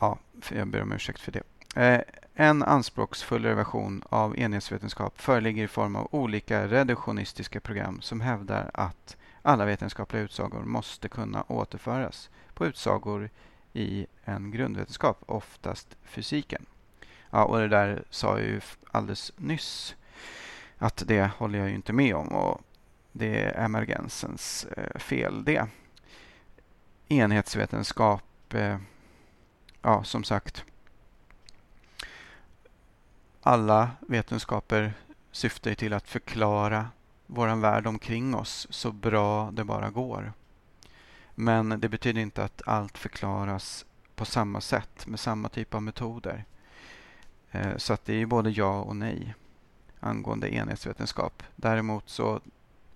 Ja, 0.00 0.18
jag 0.50 0.68
ber 0.68 0.82
om 0.82 0.92
ursäkt 0.92 1.20
för 1.20 1.32
det. 1.32 1.42
Eh, 1.76 2.00
en 2.34 2.62
anspråksfullare 2.62 3.54
version 3.54 4.02
av 4.08 4.38
enhetsvetenskap 4.38 5.20
föreligger 5.20 5.64
i 5.64 5.68
form 5.68 5.96
av 5.96 6.08
olika 6.10 6.68
reduktionistiska 6.68 7.60
program 7.60 8.00
som 8.00 8.20
hävdar 8.20 8.70
att 8.74 9.16
alla 9.42 9.64
vetenskapliga 9.64 10.22
utsagor 10.22 10.62
måste 10.62 11.08
kunna 11.08 11.44
återföras 11.48 12.30
på 12.54 12.66
utsagor 12.66 13.30
i 13.72 14.06
en 14.24 14.50
grundvetenskap, 14.50 15.22
oftast 15.26 15.96
fysiken. 16.04 16.66
Ja, 17.30 17.44
och 17.44 17.58
det 17.58 17.68
där 17.68 18.04
sa 18.10 18.38
jag 18.38 18.46
ju 18.46 18.60
alldeles 18.90 19.32
nyss 19.36 19.96
att 20.78 21.02
det 21.06 21.30
håller 21.36 21.58
jag 21.58 21.68
ju 21.68 21.74
inte 21.74 21.92
med 21.92 22.14
om 22.14 22.28
och 22.28 22.60
det 23.12 23.42
är 23.42 23.64
emergensens 23.64 24.64
eh, 24.64 24.98
fel 24.98 25.44
det. 25.44 25.66
Enhetsvetenskap, 27.08 28.54
eh, 28.54 28.78
ja 29.82 30.04
som 30.04 30.24
sagt, 30.24 30.64
alla 33.42 33.90
vetenskaper 34.00 34.92
syftar 35.30 35.74
till 35.74 35.92
att 35.92 36.08
förklara 36.08 36.88
vår 37.26 37.56
värld 37.60 37.86
omkring 37.86 38.34
oss 38.34 38.66
så 38.70 38.92
bra 38.92 39.50
det 39.50 39.64
bara 39.64 39.90
går. 39.90 40.32
Men 41.34 41.80
det 41.80 41.88
betyder 41.88 42.20
inte 42.20 42.44
att 42.44 42.62
allt 42.66 42.98
förklaras 42.98 43.84
på 44.14 44.24
samma 44.24 44.60
sätt 44.60 45.06
med 45.06 45.20
samma 45.20 45.48
typ 45.48 45.74
av 45.74 45.82
metoder. 45.82 46.44
Eh, 47.50 47.76
så 47.76 47.92
att 47.92 48.04
det 48.04 48.14
är 48.14 48.26
både 48.26 48.50
ja 48.50 48.80
och 48.80 48.96
nej 48.96 49.34
angående 50.00 50.54
enhetsvetenskap. 50.54 51.42
Däremot 51.56 52.08
så 52.08 52.40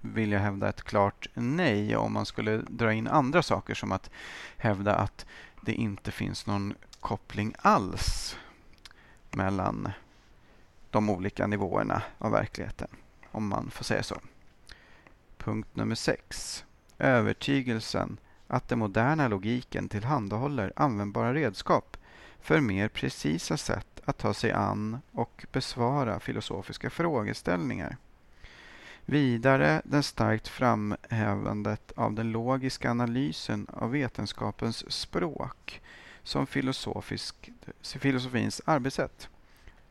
vill 0.02 0.32
jag 0.32 0.40
hävda 0.40 0.68
ett 0.68 0.82
klart 0.82 1.26
nej 1.35 1.97
om 1.97 2.12
man 2.12 2.26
skulle 2.26 2.56
dra 2.56 2.92
in 2.92 3.09
andra 3.09 3.42
saker 3.42 3.75
som 3.75 3.92
att 3.92 4.11
hävda 4.56 4.94
att 4.94 5.26
det 5.61 5.73
inte 5.73 6.11
finns 6.11 6.47
någon 6.47 6.75
koppling 7.00 7.54
alls 7.59 8.37
mellan 9.30 9.88
de 10.90 11.11
olika 11.11 11.47
nivåerna 11.47 12.02
av 12.18 12.32
verkligheten 12.32 12.88
om 13.30 13.49
man 13.49 13.71
får 13.71 13.85
säga 13.85 14.02
så. 14.02 14.21
Punkt 15.38 15.68
nummer 15.73 15.94
6. 15.94 16.64
Övertygelsen 16.99 18.18
att 18.47 18.68
den 18.68 18.78
moderna 18.78 19.28
logiken 19.28 19.88
tillhandahåller 19.88 20.73
användbara 20.76 21.35
redskap 21.35 21.97
för 22.40 22.61
mer 22.61 22.88
precisa 22.88 23.56
sätt 23.56 24.00
att 24.04 24.18
ta 24.18 24.35
sig 24.35 24.52
an 24.52 24.99
och 25.12 25.47
besvara 25.52 26.21
filosofiska 26.21 26.90
frågeställningar. 26.90 27.97
Vidare 29.04 29.82
den 29.85 30.02
starkt 30.02 30.49
framhävandet 30.49 31.92
av 31.97 32.12
den 32.12 32.32
logiska 32.32 32.90
analysen 32.90 33.66
av 33.73 33.90
vetenskapens 33.90 34.92
språk 34.92 35.82
som 36.23 36.47
filosofisk, 36.47 37.50
filosofins 37.82 38.61
arbetssätt 38.64 39.28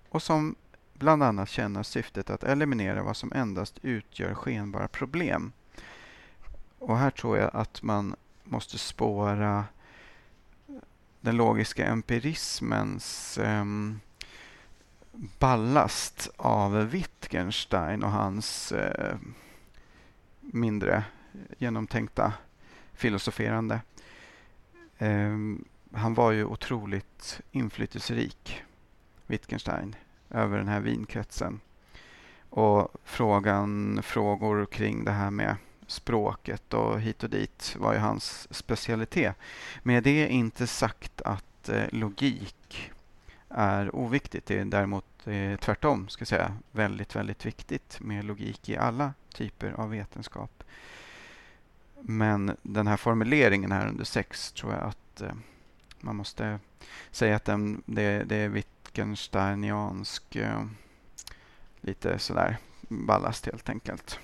och 0.10 0.22
som 0.22 0.56
bland 0.94 1.24
annat 1.24 1.50
tjänar 1.50 1.84
syftet 1.84 2.30
att 2.30 2.44
eliminera 2.44 3.04
vad 3.04 3.18
som 3.18 3.32
endast 3.36 3.80
utgör 3.82 4.34
skenbara 4.34 4.88
problem. 4.88 5.52
Och 6.80 6.98
här 6.98 7.12
tror 7.12 7.38
jag 7.38 7.50
att 7.54 7.84
man 7.84 8.16
måste 8.44 8.78
spåra 8.78 9.66
den 11.22 11.38
logiska 11.38 11.86
empirismens 11.86 13.38
um, 13.42 14.00
ballast 15.12 16.30
av 16.38 16.86
Wittgenstein 16.86 18.04
och 18.04 18.12
hans 18.12 18.72
eh, 18.72 19.16
mindre 20.40 21.04
genomtänkta 21.58 22.34
filosoferande. 22.94 23.82
Ehm, 24.98 25.66
han 25.94 26.14
var 26.14 26.32
ju 26.32 26.46
otroligt 26.46 27.42
inflytelserik, 27.52 28.62
Wittgenstein 29.28 29.96
över 30.30 30.58
den 30.58 30.68
här 30.68 30.80
vinkretsen. 30.80 31.60
Och 32.50 32.88
frågan, 33.04 34.00
frågor 34.04 34.66
kring 34.66 35.04
det 35.04 35.12
här 35.12 35.32
med 35.32 35.56
språket 35.88 36.74
och 36.74 37.02
hit 37.02 37.24
och 37.24 37.30
dit 37.30 37.76
var 37.80 37.94
ju 37.94 38.00
hans 38.00 38.48
specialitet. 38.54 39.36
Med 39.84 40.04
det 40.04 40.24
är 40.24 40.28
inte 40.28 40.68
sagt 40.68 41.22
att 41.22 41.70
eh, 41.70 41.86
logik 41.92 42.56
är 43.56 43.96
oviktigt. 43.96 44.46
Det 44.46 44.60
är 44.60 44.66
däremot 44.66 45.28
eh, 45.28 45.56
tvärtom, 45.56 46.10
ska 46.10 46.22
jag 46.22 46.28
säga, 46.28 46.58
väldigt, 46.72 47.16
väldigt 47.16 47.46
viktigt 47.46 48.00
med 48.02 48.26
logik 48.26 48.70
i 48.70 48.78
alla 48.78 49.14
typer 49.34 49.72
av 49.72 49.90
vetenskap. 49.90 50.64
Men 52.02 52.58
den 52.62 52.88
här 52.88 52.98
formuleringen 52.98 53.72
här 53.72 53.88
under 53.88 54.04
sex 54.04 54.52
tror 54.52 54.74
jag 54.74 54.84
att 54.84 55.22
eh, 55.22 55.34
man 56.00 56.16
måste 56.16 56.60
säga 57.12 57.36
att 57.36 57.46
den, 57.46 57.84
det, 57.86 58.24
det 58.24 58.36
är 58.36 58.50
Wittgensteiniansk 58.50 60.36
eh, 60.36 60.66
lite 61.82 62.20
sådär 62.20 62.58
ballast 62.82 63.46
helt 63.46 63.70
enkelt. 63.70 64.20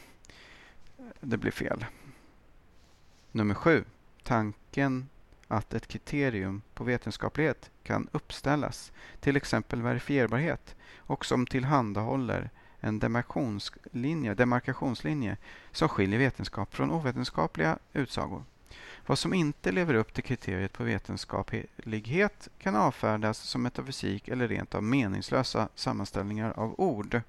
Det 1.19 1.38
blir 1.38 1.51
fel. 1.51 1.86
Nummer 3.31 3.55
sju. 3.55 3.84
Tanken 4.24 5.10
att 5.48 5.74
ett 5.74 5.88
kriterium 5.88 6.62
på 6.74 6.84
vetenskaplighet 6.84 7.72
kan 7.84 8.08
uppställas, 8.12 8.92
till 9.20 9.38
exempel 9.38 9.82
verifierbarhet, 9.82 10.75
och 10.98 11.25
som 11.25 11.48
tillhandahåller 11.48 12.50
en 12.80 13.00
demarkationslinje, 13.00 14.34
demarkationslinje 14.34 15.38
som 15.72 15.89
skiljer 15.89 16.20
vetenskap 16.20 16.75
från 16.75 16.92
ovetenskapliga 16.92 17.77
utsagor. 17.94 18.44
Vad 19.06 19.20
som 19.20 19.34
inte 19.34 19.72
lever 19.72 19.94
upp 19.94 20.13
till 20.13 20.24
kriteriet 20.24 20.74
på 20.74 20.84
vetenskaplighet 20.84 22.48
kan 22.60 22.75
avfärdas 22.75 23.38
som 23.38 23.63
metafysik 23.63 24.27
eller 24.27 24.48
rent 24.48 24.75
av 24.75 24.84
meningslösa 24.84 25.70
sammanställningar 25.75 26.54
av 26.56 26.80
ord. 26.80 27.22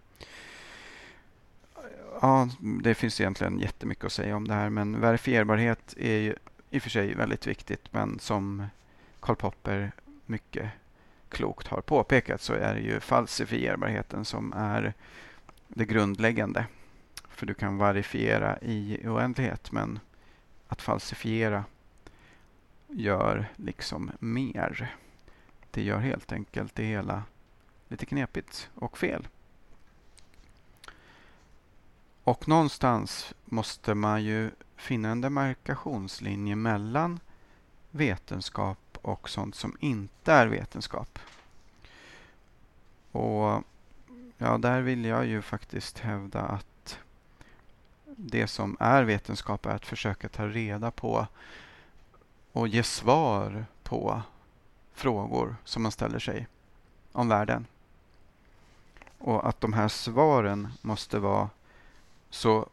Ja, 2.20 2.48
det 2.60 2.94
finns 2.94 3.20
egentligen 3.20 3.58
jättemycket 3.58 4.04
att 4.04 4.12
säga 4.12 4.36
om 4.36 4.48
det 4.48 4.54
här, 4.54 4.70
men 4.70 5.00
verifierbarhet 5.00 5.94
är 5.98 6.18
ju 6.18 6.34
i 6.70 6.78
och 6.78 6.82
för 6.82 6.90
sig 6.90 7.14
väldigt 7.14 7.46
viktigt, 7.46 7.92
men 7.92 8.18
som 8.18 8.66
Karl 9.20 9.36
Popper 9.36 9.92
mycket 10.26 10.70
klokt 11.28 11.66
har 11.66 11.80
påpekat 11.80 12.40
så 12.40 12.52
är 12.52 12.74
det 12.74 12.80
ju 12.80 13.00
falsifierbarheten 13.00 14.24
som 14.24 14.52
är 14.52 14.94
det 15.68 15.84
grundläggande. 15.84 16.66
För 17.28 17.46
du 17.46 17.54
kan 17.54 17.78
verifiera 17.78 18.58
i 18.58 19.08
oändlighet, 19.08 19.72
men 19.72 19.98
att 20.68 20.82
falsifiera 20.82 21.64
gör 22.88 23.48
liksom 23.56 24.10
mer. 24.18 24.96
Det 25.70 25.82
gör 25.82 25.98
helt 25.98 26.32
enkelt 26.32 26.74
det 26.74 26.84
hela 26.84 27.22
lite 27.88 28.06
knepigt 28.06 28.70
och 28.74 28.98
fel. 28.98 29.28
Och 32.24 32.48
någonstans 32.48 33.34
måste 33.44 33.94
man 33.94 34.24
ju 34.24 34.50
finna 34.78 35.08
en 35.08 35.20
demarkationslinje 35.20 36.56
mellan 36.56 37.20
vetenskap 37.90 38.98
och 39.02 39.30
sånt 39.30 39.54
som 39.54 39.76
inte 39.80 40.32
är 40.32 40.46
vetenskap. 40.46 41.18
Och 43.12 43.62
ja, 44.38 44.58
där 44.58 44.80
vill 44.80 45.04
jag 45.04 45.26
ju 45.26 45.42
faktiskt 45.42 45.98
hävda 45.98 46.40
att 46.40 46.98
det 48.16 48.46
som 48.46 48.76
är 48.80 49.02
vetenskap 49.02 49.66
är 49.66 49.70
att 49.70 49.86
försöka 49.86 50.28
ta 50.28 50.46
reda 50.46 50.90
på 50.90 51.26
och 52.52 52.68
ge 52.68 52.82
svar 52.82 53.66
på 53.82 54.22
frågor 54.92 55.56
som 55.64 55.82
man 55.82 55.92
ställer 55.92 56.18
sig 56.18 56.46
om 57.12 57.28
världen. 57.28 57.66
Och 59.18 59.48
att 59.48 59.60
de 59.60 59.72
här 59.72 59.88
svaren 59.88 60.68
måste 60.82 61.18
vara 61.18 61.50
så 62.30 62.68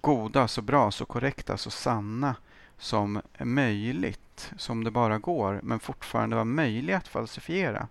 goda, 0.00 0.48
så 0.48 0.62
bra, 0.62 0.90
så 0.90 1.04
korrekta, 1.04 1.56
så 1.56 1.70
sanna 1.70 2.36
som 2.78 3.22
möjligt, 3.38 4.52
som 4.56 4.84
det 4.84 4.90
bara 4.90 5.18
går, 5.18 5.60
men 5.62 5.80
fortfarande 5.80 6.36
vara 6.36 6.44
möjliga 6.44 6.96
att 6.96 7.08
falsifiera. 7.08 7.88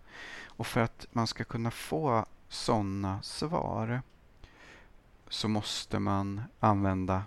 Och 0.47 0.67
för 0.67 0.82
att 0.82 1.08
man 1.12 1.28
ska 1.28 1.43
kunna 1.43 1.71
få 1.71 2.25
sådana 2.49 3.21
svar 3.21 4.02
så 5.30 5.47
måste 5.47 5.99
man 5.99 6.41
använda 6.60 7.23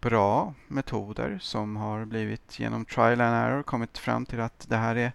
bra 0.00 0.54
metoder 0.68 1.38
som 1.42 1.76
har 1.76 2.04
blivit 2.04 2.58
genom 2.58 2.84
trial 2.84 3.20
and 3.20 3.34
error 3.34 3.62
kommit 3.62 3.98
fram 3.98 4.26
till 4.26 4.40
att 4.40 4.66
det 4.68 4.76
här 4.76 4.96
är 4.96 5.12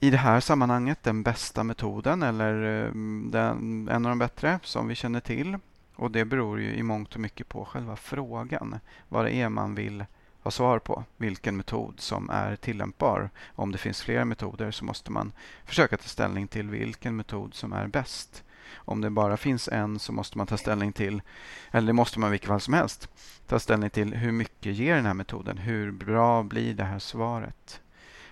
i 0.00 0.10
det 0.10 0.16
här 0.16 0.40
sammanhanget 0.40 1.02
den 1.02 1.22
bästa 1.22 1.64
metoden 1.64 2.22
eller 2.22 2.84
eh, 2.84 2.92
den, 3.30 3.88
en 3.88 4.06
av 4.06 4.10
de 4.10 4.18
bättre 4.18 4.58
som 4.62 4.88
vi 4.88 4.94
känner 4.94 5.20
till. 5.20 5.58
Och 5.96 6.10
det 6.10 6.24
beror 6.24 6.60
ju 6.60 6.74
i 6.74 6.82
mångt 6.82 7.14
och 7.14 7.20
mycket 7.20 7.48
på 7.48 7.64
själva 7.64 7.96
frågan. 7.96 8.78
Vad 9.08 9.24
det 9.24 9.34
är 9.34 9.48
man 9.48 9.74
vill 9.74 10.04
ha 10.42 10.50
svar 10.50 10.78
på. 10.78 11.04
Vilken 11.16 11.56
metod 11.56 12.00
som 12.00 12.30
är 12.30 12.56
tillämpbar. 12.56 13.30
Om 13.54 13.72
det 13.72 13.78
finns 13.78 14.02
flera 14.02 14.24
metoder 14.24 14.70
så 14.70 14.84
måste 14.84 15.12
man 15.12 15.32
försöka 15.64 15.96
ta 15.96 16.08
ställning 16.08 16.48
till 16.48 16.68
vilken 16.68 17.16
metod 17.16 17.54
som 17.54 17.72
är 17.72 17.86
bäst. 17.86 18.44
Om 18.74 19.00
det 19.00 19.10
bara 19.10 19.36
finns 19.36 19.68
en 19.68 19.98
så 19.98 20.12
måste 20.12 20.38
man 20.38 20.46
ta 20.46 20.56
ställning 20.56 20.92
till, 20.92 21.22
eller 21.70 21.86
det 21.86 21.92
måste 21.92 22.18
man 22.18 22.28
i 22.28 22.30
vilket 22.30 22.48
fall 22.48 22.60
som 22.60 22.74
helst, 22.74 23.08
ta 23.46 23.58
ställning 23.58 23.90
till 23.90 24.14
hur 24.14 24.32
mycket 24.32 24.74
ger 24.74 24.94
den 24.94 25.06
här 25.06 25.14
metoden? 25.14 25.58
Hur 25.58 25.90
bra 25.90 26.42
blir 26.42 26.74
det 26.74 26.84
här 26.84 26.98
svaret? 26.98 27.80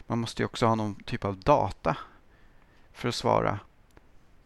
Man 0.07 0.18
måste 0.18 0.42
ju 0.42 0.46
också 0.46 0.66
ha 0.66 0.74
någon 0.74 0.94
typ 0.94 1.24
av 1.24 1.37
data 1.37 1.96
för 2.92 3.09
att 3.09 3.14
svara 3.14 3.59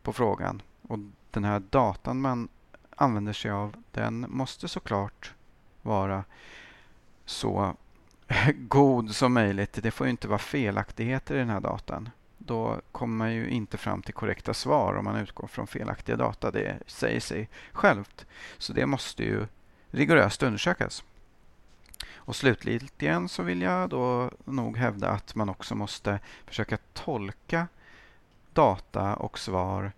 på 0.02 0.12
frågan. 0.12 0.62
Och 0.82 0.98
den 1.30 1.44
här 1.44 1.62
datan 1.70 2.20
man 2.20 2.48
använder 2.98 3.32
sig 3.32 3.50
av, 3.50 3.76
den 3.90 4.26
måste 4.28 4.68
såklart 4.68 5.32
vara 5.82 6.24
så 7.24 7.76
god 8.54 9.14
som 9.14 9.32
möjligt. 9.32 9.78
Det 9.82 9.90
får 9.90 10.08
inte 10.08 10.28
vara 10.28 10.38
felaktigheter 10.38 11.34
i 11.34 11.38
den 11.38 11.50
här 11.50 11.60
datan. 11.60 12.10
Då 12.38 12.80
kommer 12.92 13.16
man 13.16 13.34
ju 13.34 13.48
inte 13.48 13.76
fram 13.76 14.02
till 14.02 14.14
korrekta 14.14 14.54
svar 14.54 14.94
om 14.94 15.04
man 15.04 15.16
utgår 15.16 15.46
från 15.46 15.66
felaktiga 15.66 16.16
data. 16.16 16.50
Det 16.50 16.78
säger 16.86 17.20
sig 17.20 17.48
självt. 17.72 18.26
Så 18.58 18.72
det 18.72 18.86
måste 18.86 19.24
ju 19.24 19.46
rigoröst 19.90 20.42
undersökas. 20.42 21.04
Och 22.14 22.36
slutligen 22.36 23.28
så 23.28 23.42
vill 23.42 23.62
jag 23.62 23.88
då 23.88 24.30
nog 24.44 24.76
hävda 24.76 25.08
att 25.10 25.34
man 25.34 25.48
också 25.48 25.74
måste 25.74 26.20
försöka 26.46 26.78
tolka 26.92 27.68
data 28.52 29.14
och 29.14 29.38
svar 29.38 29.92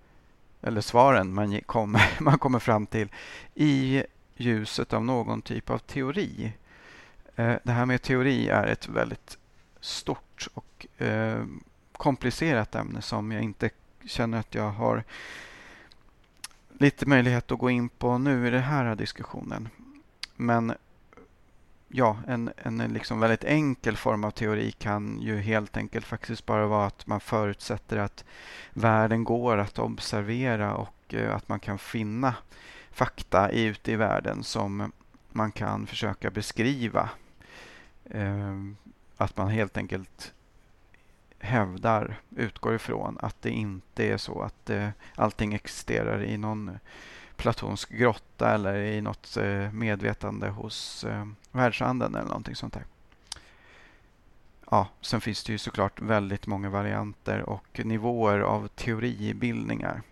eller 0.62 0.80
svaren 0.80 1.34
man 1.34 1.60
kommer, 1.60 2.02
man 2.20 2.38
kommer 2.38 2.58
fram 2.58 2.86
till 2.86 3.08
i 3.54 4.02
ljuset 4.36 4.92
av 4.92 5.04
någon 5.04 5.42
typ 5.42 5.70
av 5.70 5.78
teori. 5.78 6.52
Eh, 7.36 7.54
det 7.62 7.72
här 7.72 7.86
med 7.86 8.02
teori 8.02 8.48
är 8.48 8.66
ett 8.66 8.88
väldigt 8.88 9.38
stort 9.80 10.48
och 10.54 10.86
eh, 11.02 11.44
komplicerat 11.92 12.74
ämne 12.74 13.02
som 13.02 13.32
jag 13.32 13.42
inte 13.42 13.70
känner 14.04 14.38
att 14.38 14.54
jag 14.54 14.70
har 14.70 15.04
lite 16.78 17.06
möjlighet 17.06 17.52
att 17.52 17.58
gå 17.58 17.70
in 17.70 17.88
på 17.88 18.18
nu 18.18 18.46
i 18.46 18.50
den 18.50 18.62
här 18.62 18.96
diskussionen. 18.96 19.68
Men 20.36 20.72
ja, 21.92 22.18
en, 22.26 22.52
en 22.56 22.78
liksom 22.78 23.20
väldigt 23.20 23.44
enkel 23.44 23.96
form 23.96 24.24
av 24.24 24.30
teori 24.30 24.72
kan 24.72 25.20
ju 25.20 25.40
helt 25.40 25.76
enkelt 25.76 26.06
faktiskt 26.06 26.46
bara 26.46 26.66
vara 26.66 26.86
att 26.86 27.06
man 27.06 27.20
förutsätter 27.20 27.96
att 27.96 28.24
världen 28.72 29.24
går 29.24 29.58
att 29.58 29.78
observera 29.78 30.74
och 30.74 31.14
eh, 31.14 31.34
att 31.36 31.48
man 31.48 31.60
kan 31.60 31.78
finna 31.78 32.34
fakta 32.90 33.48
ute 33.48 33.92
i 33.92 33.96
världen 33.96 34.44
som 34.44 34.92
man 35.28 35.52
kan 35.52 35.86
försöka 35.86 36.30
beskriva. 36.30 37.10
Ehm, 38.10 38.76
att 39.16 39.36
man 39.36 39.48
helt 39.48 39.76
enkelt 39.76 40.32
hävdar, 41.38 42.20
utgår 42.36 42.74
ifrån 42.74 43.18
att 43.20 43.42
det 43.42 43.50
inte 43.50 44.04
är 44.04 44.16
så 44.16 44.42
att 44.42 44.70
eh, 44.70 44.88
allting 45.14 45.54
existerar 45.54 46.24
i 46.24 46.36
någon 46.36 46.78
platonsk 47.40 47.90
grotta 47.90 48.54
eller 48.54 48.74
i 48.74 49.00
något 49.00 49.36
eh, 49.36 49.72
medvetande 49.72 50.48
hos 50.48 51.04
eh, 51.04 51.26
världsanden 51.52 52.14
eller 52.14 52.28
någonting 52.28 52.54
sånt 52.54 52.74
där. 52.74 52.84
Ja, 54.70 54.88
sen 55.00 55.20
finns 55.20 55.44
det 55.44 55.52
ju 55.52 55.58
såklart 55.58 56.00
väldigt 56.00 56.46
många 56.46 56.70
varianter 56.70 57.42
och 57.42 57.80
nivåer 57.84 58.40
av 58.40 58.68
teoribildningar. 58.68 60.02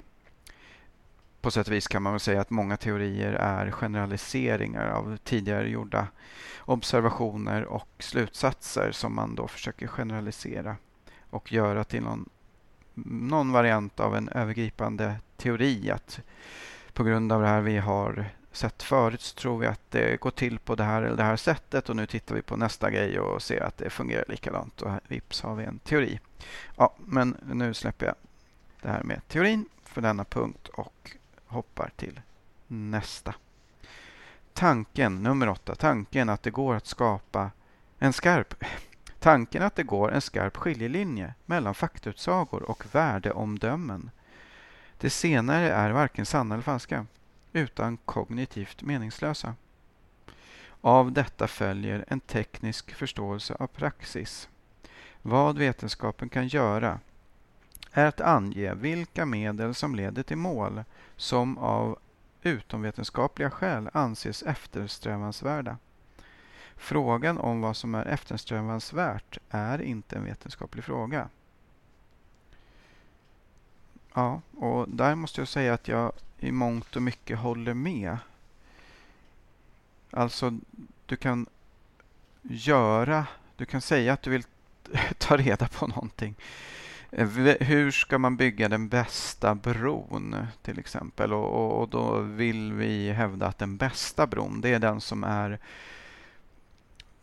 På 1.40 1.50
sätt 1.50 1.66
och 1.66 1.72
vis 1.72 1.88
kan 1.88 2.02
man 2.02 2.12
väl 2.12 2.20
säga 2.20 2.40
att 2.40 2.50
många 2.50 2.76
teorier 2.76 3.32
är 3.32 3.70
generaliseringar 3.70 4.88
av 4.88 5.16
tidigare 5.24 5.68
gjorda 5.68 6.08
observationer 6.60 7.64
och 7.64 7.88
slutsatser 7.98 8.92
som 8.92 9.14
man 9.14 9.34
då 9.34 9.48
försöker 9.48 9.86
generalisera 9.86 10.76
och 11.30 11.52
göra 11.52 11.84
till 11.84 12.02
någon, 12.02 12.28
någon 13.04 13.52
variant 13.52 14.00
av 14.00 14.16
en 14.16 14.28
övergripande 14.28 15.16
teori. 15.36 15.90
Att 15.90 16.20
på 16.92 17.04
grund 17.04 17.32
av 17.32 17.42
det 17.42 17.48
här 17.48 17.60
vi 17.60 17.78
har 17.78 18.24
sett 18.52 18.82
förut 18.82 19.20
så 19.20 19.34
tror 19.34 19.58
vi 19.58 19.66
att 19.66 19.90
det 19.90 20.20
går 20.20 20.30
till 20.30 20.58
på 20.58 20.74
det 20.74 20.84
här 20.84 21.02
eller 21.02 21.16
det 21.16 21.22
här 21.22 21.36
sättet 21.36 21.88
och 21.88 21.96
nu 21.96 22.06
tittar 22.06 22.34
vi 22.34 22.42
på 22.42 22.56
nästa 22.56 22.90
grej 22.90 23.20
och 23.20 23.42
ser 23.42 23.60
att 23.60 23.76
det 23.76 23.90
fungerar 23.90 24.24
likadant 24.28 24.82
och 24.82 24.90
vips 25.08 25.42
har 25.42 25.54
vi 25.54 25.64
en 25.64 25.78
teori. 25.78 26.20
Ja, 26.76 26.94
men 26.98 27.36
nu 27.52 27.74
släpper 27.74 28.06
jag 28.06 28.14
det 28.82 28.88
här 28.88 29.02
med 29.02 29.28
teorin 29.28 29.68
för 29.84 30.00
denna 30.00 30.24
punkt 30.24 30.68
och 30.68 31.10
hoppar 31.46 31.90
till 31.96 32.20
nästa. 32.66 33.34
tanken, 34.52 35.22
nummer 35.22 35.48
åtta, 35.48 35.74
tanken 35.74 36.28
att 36.28 36.42
det 36.42 36.50
går 36.50 36.74
att 36.74 36.86
skapa 36.86 37.50
en 37.98 38.12
skarp 38.12 38.64
Tanken 39.18 39.62
att 39.62 39.76
det 39.76 39.82
går 39.82 40.12
en 40.12 40.20
skarp 40.20 40.56
skiljelinje 40.56 41.34
mellan 41.46 41.74
faktautsagor 41.74 42.62
och 42.62 42.94
värdeomdömen. 42.94 44.10
Det 45.00 45.10
senare 45.10 45.70
är 45.72 45.90
varken 45.90 46.26
sanna 46.26 46.54
eller 46.54 46.62
falska, 46.62 47.06
utan 47.52 47.96
kognitivt 47.96 48.82
meningslösa. 48.82 49.54
Av 50.80 51.12
detta 51.12 51.48
följer 51.48 52.04
en 52.08 52.20
teknisk 52.20 52.94
förståelse 52.94 53.54
av 53.54 53.66
praxis. 53.66 54.48
Vad 55.22 55.58
vetenskapen 55.58 56.28
kan 56.28 56.48
göra 56.48 57.00
är 57.92 58.06
att 58.06 58.20
ange 58.20 58.74
vilka 58.74 59.26
medel 59.26 59.74
som 59.74 59.94
leder 59.94 60.22
till 60.22 60.36
mål 60.36 60.84
som 61.16 61.58
av 61.58 61.98
utomvetenskapliga 62.42 63.50
skäl 63.50 63.90
anses 63.92 64.42
eftersträvansvärda. 64.42 65.76
Frågan 66.76 67.38
om 67.38 67.60
vad 67.60 67.76
som 67.76 67.94
är 67.94 68.06
eftersträvansvärt 68.06 69.38
är 69.50 69.82
inte 69.82 70.16
en 70.16 70.24
vetenskaplig 70.24 70.84
fråga. 70.84 71.28
Ja, 74.18 74.40
och 74.56 74.88
där 74.88 75.14
måste 75.14 75.40
jag 75.40 75.48
säga 75.48 75.74
att 75.74 75.88
jag 75.88 76.12
i 76.38 76.52
mångt 76.52 76.96
och 76.96 77.02
mycket 77.02 77.38
håller 77.38 77.74
med. 77.74 78.18
Alltså, 80.10 80.58
du 81.06 81.16
kan 81.16 81.46
göra, 82.42 83.26
du 83.56 83.64
kan 83.64 83.80
säga 83.80 84.12
att 84.12 84.22
du 84.22 84.30
vill 84.30 84.44
ta 85.18 85.36
reda 85.36 85.68
på 85.68 85.86
någonting. 85.86 86.34
Eh, 87.10 87.28
hur 87.60 87.90
ska 87.90 88.18
man 88.18 88.36
bygga 88.36 88.68
den 88.68 88.88
bästa 88.88 89.54
bron 89.54 90.36
till 90.62 90.78
exempel? 90.78 91.32
Och, 91.32 91.50
och, 91.50 91.82
och, 91.82 91.88
då 91.88 92.18
vill 92.20 92.72
vi 92.72 93.12
hävda 93.12 93.46
att 93.46 93.58
den 93.58 93.76
bästa 93.76 94.26
bron, 94.26 94.60
det 94.60 94.68
är 94.68 94.78
den 94.78 95.00
som 95.00 95.24
är 95.24 95.58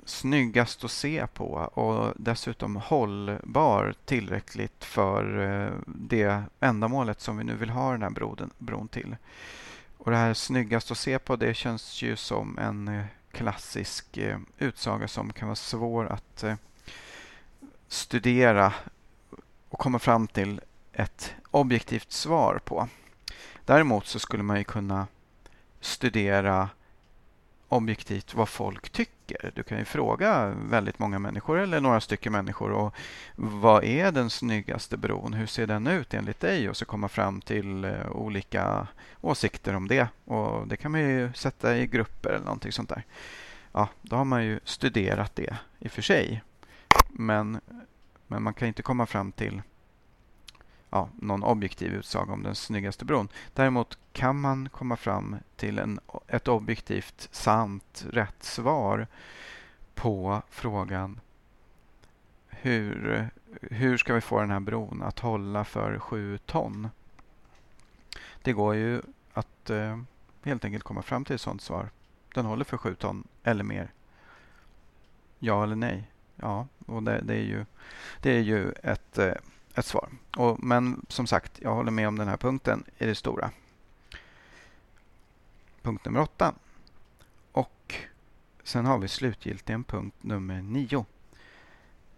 snyggast 0.05 0.83
att 0.83 0.91
se 0.91 1.27
på 1.27 1.45
och 1.53 2.13
dessutom 2.15 2.75
hållbar 2.75 3.95
tillräckligt 4.05 4.83
för 4.85 5.39
eh, 5.39 5.71
det 5.85 6.43
ändamålet 6.59 7.21
som 7.21 7.37
vi 7.37 7.43
nu 7.43 7.55
vill 7.55 7.69
ha 7.69 7.91
den 7.91 8.01
här 8.01 8.09
bron, 8.09 8.51
bron 8.57 8.87
till. 8.87 9.15
Och 9.97 10.11
det 10.11 10.17
här 10.17 10.33
snyggast 10.33 10.91
att 10.91 10.97
se 10.97 11.19
på 11.19 11.35
det 11.35 11.53
känns 11.53 12.01
ju 12.01 12.15
som 12.15 12.57
en 12.57 12.87
eh, 12.87 13.05
klassisk 13.31 14.17
eh, 14.17 14.37
utsaga 14.57 15.07
som 15.07 15.33
kan 15.33 15.47
vara 15.47 15.55
svår 15.55 16.05
att 16.05 16.43
studera 17.87 18.73
och 19.69 19.79
komma 19.79 19.99
fram 19.99 20.27
till 20.27 20.61
ett 20.93 21.35
objektivt 21.51 22.11
svar 22.11 22.59
på. 22.65 22.87
Däremot 23.65 24.05
så 24.05 24.19
skulle 24.19 24.43
man 24.43 24.57
ju 24.57 24.63
kunna 24.63 25.07
studera 25.81 26.69
objektivt 27.69 28.33
vad 28.33 28.49
folk 28.49 28.89
tycker. 28.89 29.51
Du 29.55 29.63
kan 29.63 29.77
ju 29.77 29.85
fråga 29.85 30.53
väldigt 30.69 30.99
många 30.99 31.19
människor 31.19 31.59
eller 31.59 31.81
några 31.81 32.01
stycken 32.01 32.31
människor. 32.31 32.71
Och 32.71 32.95
vad 33.35 33.83
är 33.83 34.11
den 34.11 34.29
snyggaste 34.29 34.97
bron? 34.97 35.33
Hur 35.33 35.45
ser 35.45 35.67
den 35.67 35.87
ut 35.87 36.13
enligt 36.13 36.39
dig? 36.39 36.69
Och 36.69 36.77
så 36.77 36.85
komma 36.85 37.07
fram 37.07 37.41
till 37.41 37.85
eh, 37.85 38.11
olika 38.11 38.87
åsikter 39.21 39.75
om 39.75 39.87
det. 39.87 40.07
Och 40.25 40.67
Det 40.67 40.77
kan 40.77 40.91
man 40.91 41.01
ju 41.01 41.33
sätta 41.33 41.77
i 41.77 41.87
grupper 41.87 42.29
eller 42.29 42.45
någonting 42.45 42.71
sånt 42.71 42.89
där. 42.89 43.03
Ja, 43.71 43.89
då 44.01 44.15
har 44.15 44.25
man 44.25 44.45
ju 44.45 44.59
studerat 44.63 45.35
det 45.35 45.57
i 45.79 45.87
och 45.87 45.91
för 45.91 46.01
sig. 46.01 46.43
Men, 47.09 47.61
men 48.27 48.43
man 48.43 48.53
kan 48.53 48.67
inte 48.67 48.81
komma 48.81 49.05
fram 49.05 49.31
till 49.31 49.61
ja, 50.89 51.09
någon 51.15 51.43
objektiv 51.43 51.93
utsaga 51.93 52.33
om 52.33 52.43
den 52.43 52.55
snyggaste 52.55 53.05
bron. 53.05 53.27
Däremot 53.53 53.97
kan 54.13 54.41
man 54.41 54.69
komma 54.69 54.95
fram 54.97 55.35
till 55.55 55.79
en, 55.79 55.99
ett 56.27 56.47
objektivt 56.47 57.29
sant 57.31 58.05
rätt 58.09 58.43
svar 58.43 59.07
på 59.95 60.41
frågan 60.49 61.19
hur, 62.65 63.29
hur 63.61 63.97
ska 63.97 64.13
vi 64.13 64.21
få 64.21 64.39
den 64.39 64.51
här 64.51 64.59
bron 64.59 65.03
att 65.03 65.19
hålla 65.19 65.63
för 65.63 65.99
sju 65.99 66.37
ton? 66.37 66.89
Det 68.41 68.53
går 68.53 68.75
ju 68.75 69.01
att 69.33 69.69
eh, 69.69 69.99
helt 70.43 70.65
enkelt 70.65 70.83
komma 70.83 71.01
fram 71.01 71.25
till 71.25 71.35
ett 71.35 71.41
sådant 71.41 71.61
svar. 71.61 71.89
Den 72.33 72.45
håller 72.45 72.65
för 72.65 72.77
sju 72.77 72.95
ton 72.95 73.27
eller 73.43 73.63
mer. 73.63 73.91
Ja 75.39 75.63
eller 75.63 75.75
nej? 75.75 76.11
Ja, 76.35 76.67
och 76.85 77.03
det, 77.03 77.21
det 77.21 77.33
är, 77.33 77.43
ju, 77.43 77.65
det 78.21 78.31
är 78.31 78.41
ju 78.41 78.71
ett 78.71 79.17
eh, 79.17 79.33
ett 79.75 79.85
svar. 79.85 80.09
Och, 80.37 80.63
men 80.63 81.05
som 81.09 81.27
sagt, 81.27 81.59
jag 81.61 81.75
håller 81.75 81.91
med 81.91 82.07
om 82.07 82.17
den 82.17 82.27
här 82.27 82.37
punkten 82.37 82.83
i 82.97 83.05
det 83.05 83.15
stora. 83.15 83.51
Punkt 85.81 86.05
nummer 86.05 86.19
åtta. 86.19 86.53
Och 87.51 87.95
sen 88.63 88.85
har 88.85 88.97
vi 88.97 89.07
slutgiltigen 89.07 89.83
punkt 89.83 90.15
nummer 90.21 90.61
nio. 90.61 91.05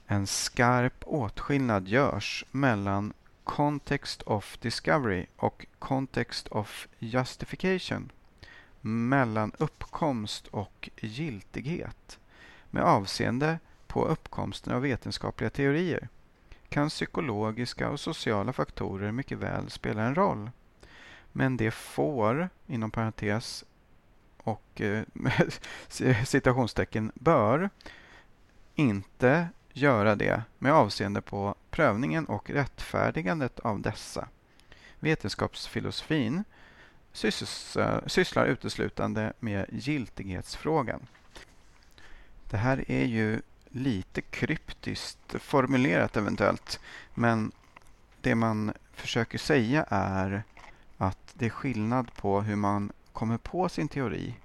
En 0.07 0.27
skarp 0.27 1.03
åtskillnad 1.05 1.87
görs 1.87 2.45
mellan 2.51 3.13
context 3.43 4.21
of 4.21 4.57
discovery 4.61 5.25
och 5.35 5.65
context 5.79 6.47
of 6.47 6.87
justification. 6.99 8.11
Mellan 8.81 9.51
uppkomst 9.57 10.47
och 10.47 10.89
giltighet 10.97 12.19
med 12.69 12.83
avseende 12.83 13.59
på 13.87 14.05
uppkomsten 14.05 14.73
av 14.73 14.81
vetenskapliga 14.81 15.49
teorier 15.49 16.09
kan 16.69 16.89
psykologiska 16.89 17.89
och 17.89 17.99
sociala 17.99 18.53
faktorer 18.53 19.11
mycket 19.11 19.37
väl 19.37 19.69
spela 19.69 20.01
en 20.01 20.15
roll. 20.15 20.51
Men 21.31 21.57
det 21.57 21.71
får, 21.71 22.49
inom 22.67 22.91
parentes 22.91 23.65
och 24.37 24.81
eh, 24.81 25.03
citationstecken 26.25 27.11
bör, 27.15 27.69
inte 28.75 29.49
göra 29.73 30.15
det 30.15 30.43
med 30.57 30.73
avseende 30.73 31.21
på 31.21 31.55
prövningen 31.69 32.25
och 32.25 32.49
rättfärdigandet 32.49 33.59
av 33.59 33.81
dessa. 33.81 34.27
Vetenskapsfilosofin 34.99 36.43
sysslar 38.05 38.45
uteslutande 38.45 39.33
med 39.39 39.65
giltighetsfrågan. 39.71 41.07
Det 42.49 42.57
här 42.57 42.91
är 42.91 43.05
ju 43.05 43.41
lite 43.69 44.21
kryptiskt 44.21 45.35
formulerat 45.41 46.17
eventuellt. 46.17 46.79
Men 47.13 47.51
det 48.21 48.35
man 48.35 48.73
försöker 48.93 49.37
säga 49.37 49.85
är 49.89 50.43
att 50.97 51.33
det 51.33 51.45
är 51.45 51.49
skillnad 51.49 52.13
på 52.15 52.41
hur 52.41 52.55
man 52.55 52.91
kommer 53.13 53.37
på 53.37 53.69
sin 53.69 53.87
teori 53.87 54.35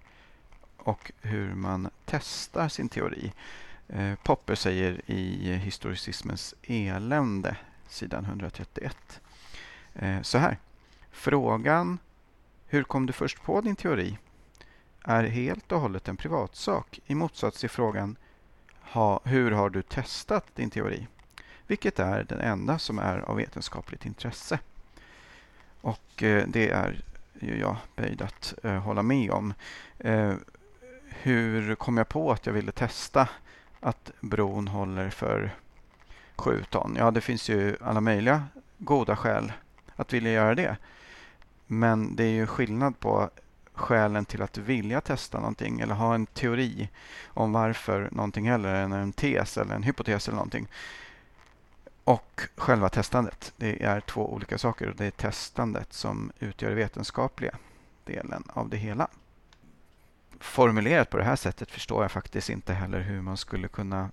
och 0.76 1.12
hur 1.20 1.54
man 1.54 1.90
testar 2.04 2.68
sin 2.68 2.88
teori. 2.88 3.32
Eh, 3.88 4.14
Popper 4.22 4.54
säger 4.54 5.00
i 5.06 5.54
Historicismens 5.54 6.54
elände, 6.62 7.56
sidan 7.88 8.24
131, 8.24 9.20
eh, 9.94 10.22
så 10.22 10.38
här. 10.38 10.58
Frågan 11.10 11.98
hur 12.72 12.82
kom 12.82 13.06
du 13.06 13.12
först 13.12 13.42
på 13.42 13.60
din 13.60 13.76
teori 13.76 14.18
är 15.04 15.24
helt 15.24 15.72
och 15.72 15.80
hållet 15.80 16.08
en 16.08 16.16
privatsak 16.16 17.00
i 17.06 17.14
motsats 17.14 17.60
till 17.60 17.70
frågan 17.70 18.16
ha, 18.92 19.20
hur 19.24 19.50
har 19.50 19.70
du 19.70 19.82
testat 19.82 20.46
din 20.54 20.70
teori? 20.70 21.06
Vilket 21.66 21.98
är 21.98 22.24
den 22.24 22.40
enda 22.40 22.78
som 22.78 22.98
är 22.98 23.18
av 23.18 23.36
vetenskapligt 23.36 24.06
intresse. 24.06 24.58
Och 25.80 26.22
eh, 26.22 26.44
det 26.46 26.70
är 26.70 27.04
ju 27.40 27.58
jag 27.60 27.76
böjd 27.96 28.22
att 28.22 28.54
eh, 28.62 28.78
hålla 28.78 29.02
med 29.02 29.30
om. 29.30 29.54
Eh, 29.98 30.34
hur 31.08 31.74
kom 31.74 31.96
jag 31.96 32.08
på 32.08 32.32
att 32.32 32.46
jag 32.46 32.52
ville 32.52 32.72
testa 32.72 33.28
att 33.80 34.10
bron 34.20 34.68
håller 34.68 35.10
för 35.10 35.54
7 36.36 36.64
ton? 36.70 36.96
Ja, 36.98 37.10
det 37.10 37.20
finns 37.20 37.48
ju 37.48 37.76
alla 37.80 38.00
möjliga 38.00 38.44
goda 38.78 39.16
skäl 39.16 39.52
att 39.96 40.12
vilja 40.12 40.32
göra 40.32 40.54
det. 40.54 40.76
Men 41.66 42.16
det 42.16 42.24
är 42.24 42.32
ju 42.32 42.46
skillnad 42.46 43.00
på 43.00 43.30
skälen 43.74 44.24
till 44.24 44.42
att 44.42 44.58
vilja 44.58 45.00
testa 45.00 45.38
någonting 45.38 45.80
eller 45.80 45.94
ha 45.94 46.14
en 46.14 46.26
teori 46.26 46.88
om 47.26 47.52
varför 47.52 48.08
någonting 48.12 48.50
heller 48.50 48.74
än 48.74 48.92
en 48.92 49.12
tes 49.12 49.58
eller 49.58 49.74
en 49.74 49.82
hypotes 49.82 50.28
eller 50.28 50.36
någonting. 50.36 50.68
Och 52.04 52.40
själva 52.56 52.88
testandet. 52.88 53.52
Det 53.56 53.82
är 53.82 54.00
två 54.00 54.32
olika 54.32 54.58
saker. 54.58 54.94
Det 54.96 55.06
är 55.06 55.10
testandet 55.10 55.92
som 55.92 56.32
utgör 56.38 56.68
den 56.68 56.78
vetenskapliga 56.78 57.56
delen 58.04 58.44
av 58.48 58.68
det 58.68 58.76
hela. 58.76 59.08
Formulerat 60.40 61.10
på 61.10 61.16
det 61.16 61.24
här 61.24 61.36
sättet 61.36 61.70
förstår 61.70 62.04
jag 62.04 62.12
faktiskt 62.12 62.50
inte 62.50 62.72
heller 62.72 63.00
hur 63.00 63.22
man 63.22 63.36
skulle 63.36 63.68
kunna 63.68 64.10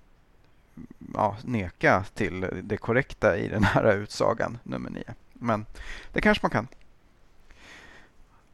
ja, 1.13 1.37
neka 1.43 2.03
till 2.13 2.61
det 2.63 2.77
korrekta 2.77 3.37
i 3.37 3.47
den 3.47 3.63
här 3.63 3.93
utsagan 3.93 4.57
nummer 4.63 4.89
nio. 4.89 5.13
Men 5.33 5.65
det 6.13 6.21
kanske 6.21 6.43
man 6.43 6.51
kan. 6.51 6.67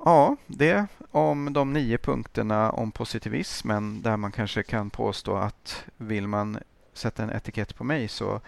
Ja, 0.08 0.36
det 0.48 0.88
om 1.12 1.54
de 1.54 1.74
nio 1.74 1.98
punkterna 1.98 2.72
om 2.72 2.92
positivismen 2.92 4.02
där 4.02 4.18
man 4.18 4.32
kanske 4.32 4.64
kan 4.64 4.90
påstå 4.90 5.36
att 5.36 5.86
vill 5.98 6.28
man 6.28 6.60
sätta 6.94 7.24
en 7.24 7.30
etikett 7.30 7.76
på 7.76 7.84
mig 7.84 8.08
så 8.08 8.42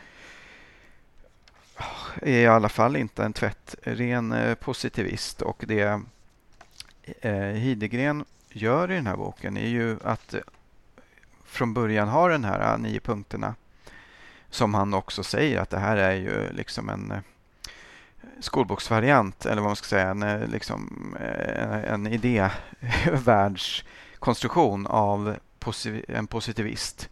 är 2.22 2.40
jag 2.40 2.42
i 2.42 2.48
alla 2.48 2.70
fall 2.70 2.96
inte 2.96 3.24
en 3.24 3.34
tvättren 3.34 4.32
eh, 4.32 4.56
positivist. 4.56 5.42
Och 5.42 5.64
det 5.68 6.02
eh, 7.22 7.34
Hidegren 7.34 8.26
gör 8.50 8.92
i 8.92 8.96
den 8.96 9.08
här 9.08 9.18
boken 9.18 9.58
är 9.58 9.68
ju 9.68 9.98
att 10.04 10.36
från 11.46 11.74
början 11.74 12.08
ha 12.10 12.28
den 12.28 12.44
här 12.44 12.78
nio 12.78 13.00
punkterna 13.00 13.56
som 14.50 14.74
han 14.74 14.94
också 14.94 15.24
säger 15.24 15.60
att 15.60 15.70
det 15.70 15.80
här 15.80 15.98
är 15.98 16.16
ju 16.16 16.52
liksom 16.52 16.90
en 16.90 17.14
skolboksvariant 18.40 19.46
eller 19.46 19.62
vad 19.62 19.70
man 19.70 19.76
ska 19.76 19.88
säga, 19.88 20.10
en, 20.10 20.24
eh, 20.24 20.48
liksom, 20.48 21.16
eh, 21.20 21.94
en 21.94 22.08
idévärldskonstruktion 22.08 24.88
av 24.88 25.36
en 26.08 26.28
positivist 26.28 27.10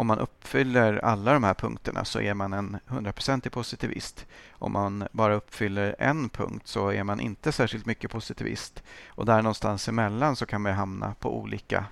om 0.00 0.06
man 0.06 0.18
uppfyller 0.18 1.04
alla 1.04 1.32
de 1.32 1.44
här 1.44 1.54
punkterna 1.54 2.04
så 2.04 2.20
är 2.20 2.34
man 2.34 2.52
en 2.52 2.78
hundraprocentig 2.86 3.52
positivist. 3.52 4.26
Om 4.52 4.72
man 4.72 5.08
bara 5.12 5.34
uppfyller 5.34 5.96
en 5.98 6.28
punkt 6.28 6.66
så 6.66 6.92
är 6.92 7.04
man 7.04 7.20
inte 7.20 7.52
särskilt 7.52 7.86
mycket 7.86 8.10
positivist. 8.10 8.82
Och 9.08 9.26
där 9.26 9.42
någonstans 9.42 9.88
emellan 9.88 10.36
så 10.36 10.46
kan 10.46 10.62
man 10.62 10.72
hamna 10.72 11.14
på 11.20 11.38
olika 11.38 11.84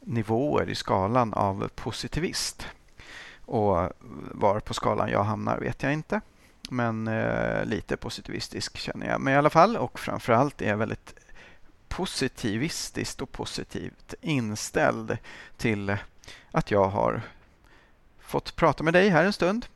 nivåer 0.00 0.68
i 0.68 0.74
skalan 0.74 1.34
av 1.34 1.68
positivist. 1.74 2.66
Och 3.44 3.88
var 4.30 4.60
på 4.60 4.74
skalan 4.74 5.10
jag 5.10 5.24
hamnar 5.24 5.58
vet 5.58 5.82
jag 5.82 5.92
inte. 5.92 6.20
Men 6.70 7.08
eh, 7.08 7.64
lite 7.64 7.96
positivistisk 7.96 8.78
känner 8.78 9.08
jag 9.08 9.20
mig 9.20 9.34
i 9.34 9.36
alla 9.36 9.50
fall. 9.50 9.76
Och 9.76 10.00
framförallt 10.00 10.62
är 10.62 10.68
jag 10.68 10.76
väldigt 10.76 11.14
positivistiskt 11.88 13.22
och 13.22 13.32
positivt 13.32 14.14
inställd 14.20 15.18
till 15.56 15.96
att 16.50 16.70
jag 16.70 16.88
har 16.88 17.22
fått 18.20 18.56
prata 18.56 18.84
med 18.84 18.94
dig 18.94 19.08
här 19.08 19.24
en 19.24 19.32
stund 19.32 19.66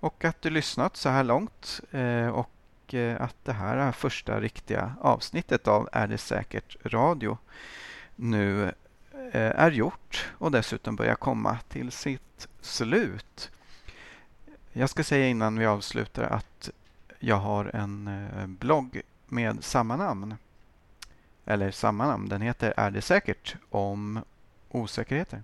och 0.00 0.24
att 0.24 0.42
du 0.42 0.50
lyssnat 0.50 0.96
så 0.96 1.08
här 1.08 1.24
långt 1.24 1.80
eh, 1.90 2.28
och 2.28 2.94
eh, 2.94 3.22
att 3.22 3.36
det 3.44 3.52
här 3.52 3.92
första 3.92 4.40
riktiga 4.40 4.92
avsnittet 5.00 5.68
av 5.68 5.88
Är 5.92 6.06
det 6.06 6.18
säkert 6.18 6.76
radio 6.84 7.38
nu 8.16 8.64
eh, 9.32 9.60
är 9.60 9.70
gjort 9.70 10.28
och 10.38 10.50
dessutom 10.50 10.96
börjar 10.96 11.14
komma 11.14 11.58
till 11.68 11.92
sitt 11.92 12.48
slut. 12.60 13.50
Jag 14.78 14.90
ska 14.90 15.04
säga 15.04 15.28
innan 15.28 15.58
vi 15.58 15.66
avslutar 15.66 16.22
att 16.22 16.70
jag 17.18 17.36
har 17.36 17.76
en 17.76 18.08
eh, 18.08 18.46
blogg 18.46 19.02
med 19.26 19.64
samma 19.64 19.96
namn. 19.96 20.34
Eller 21.44 21.70
samma 21.70 22.06
namn. 22.06 22.28
Den 22.28 22.40
heter 22.40 22.74
Är 22.76 22.90
det 22.90 23.02
säkert? 23.02 23.56
om 23.70 24.20
osäkerheter. 24.68 25.42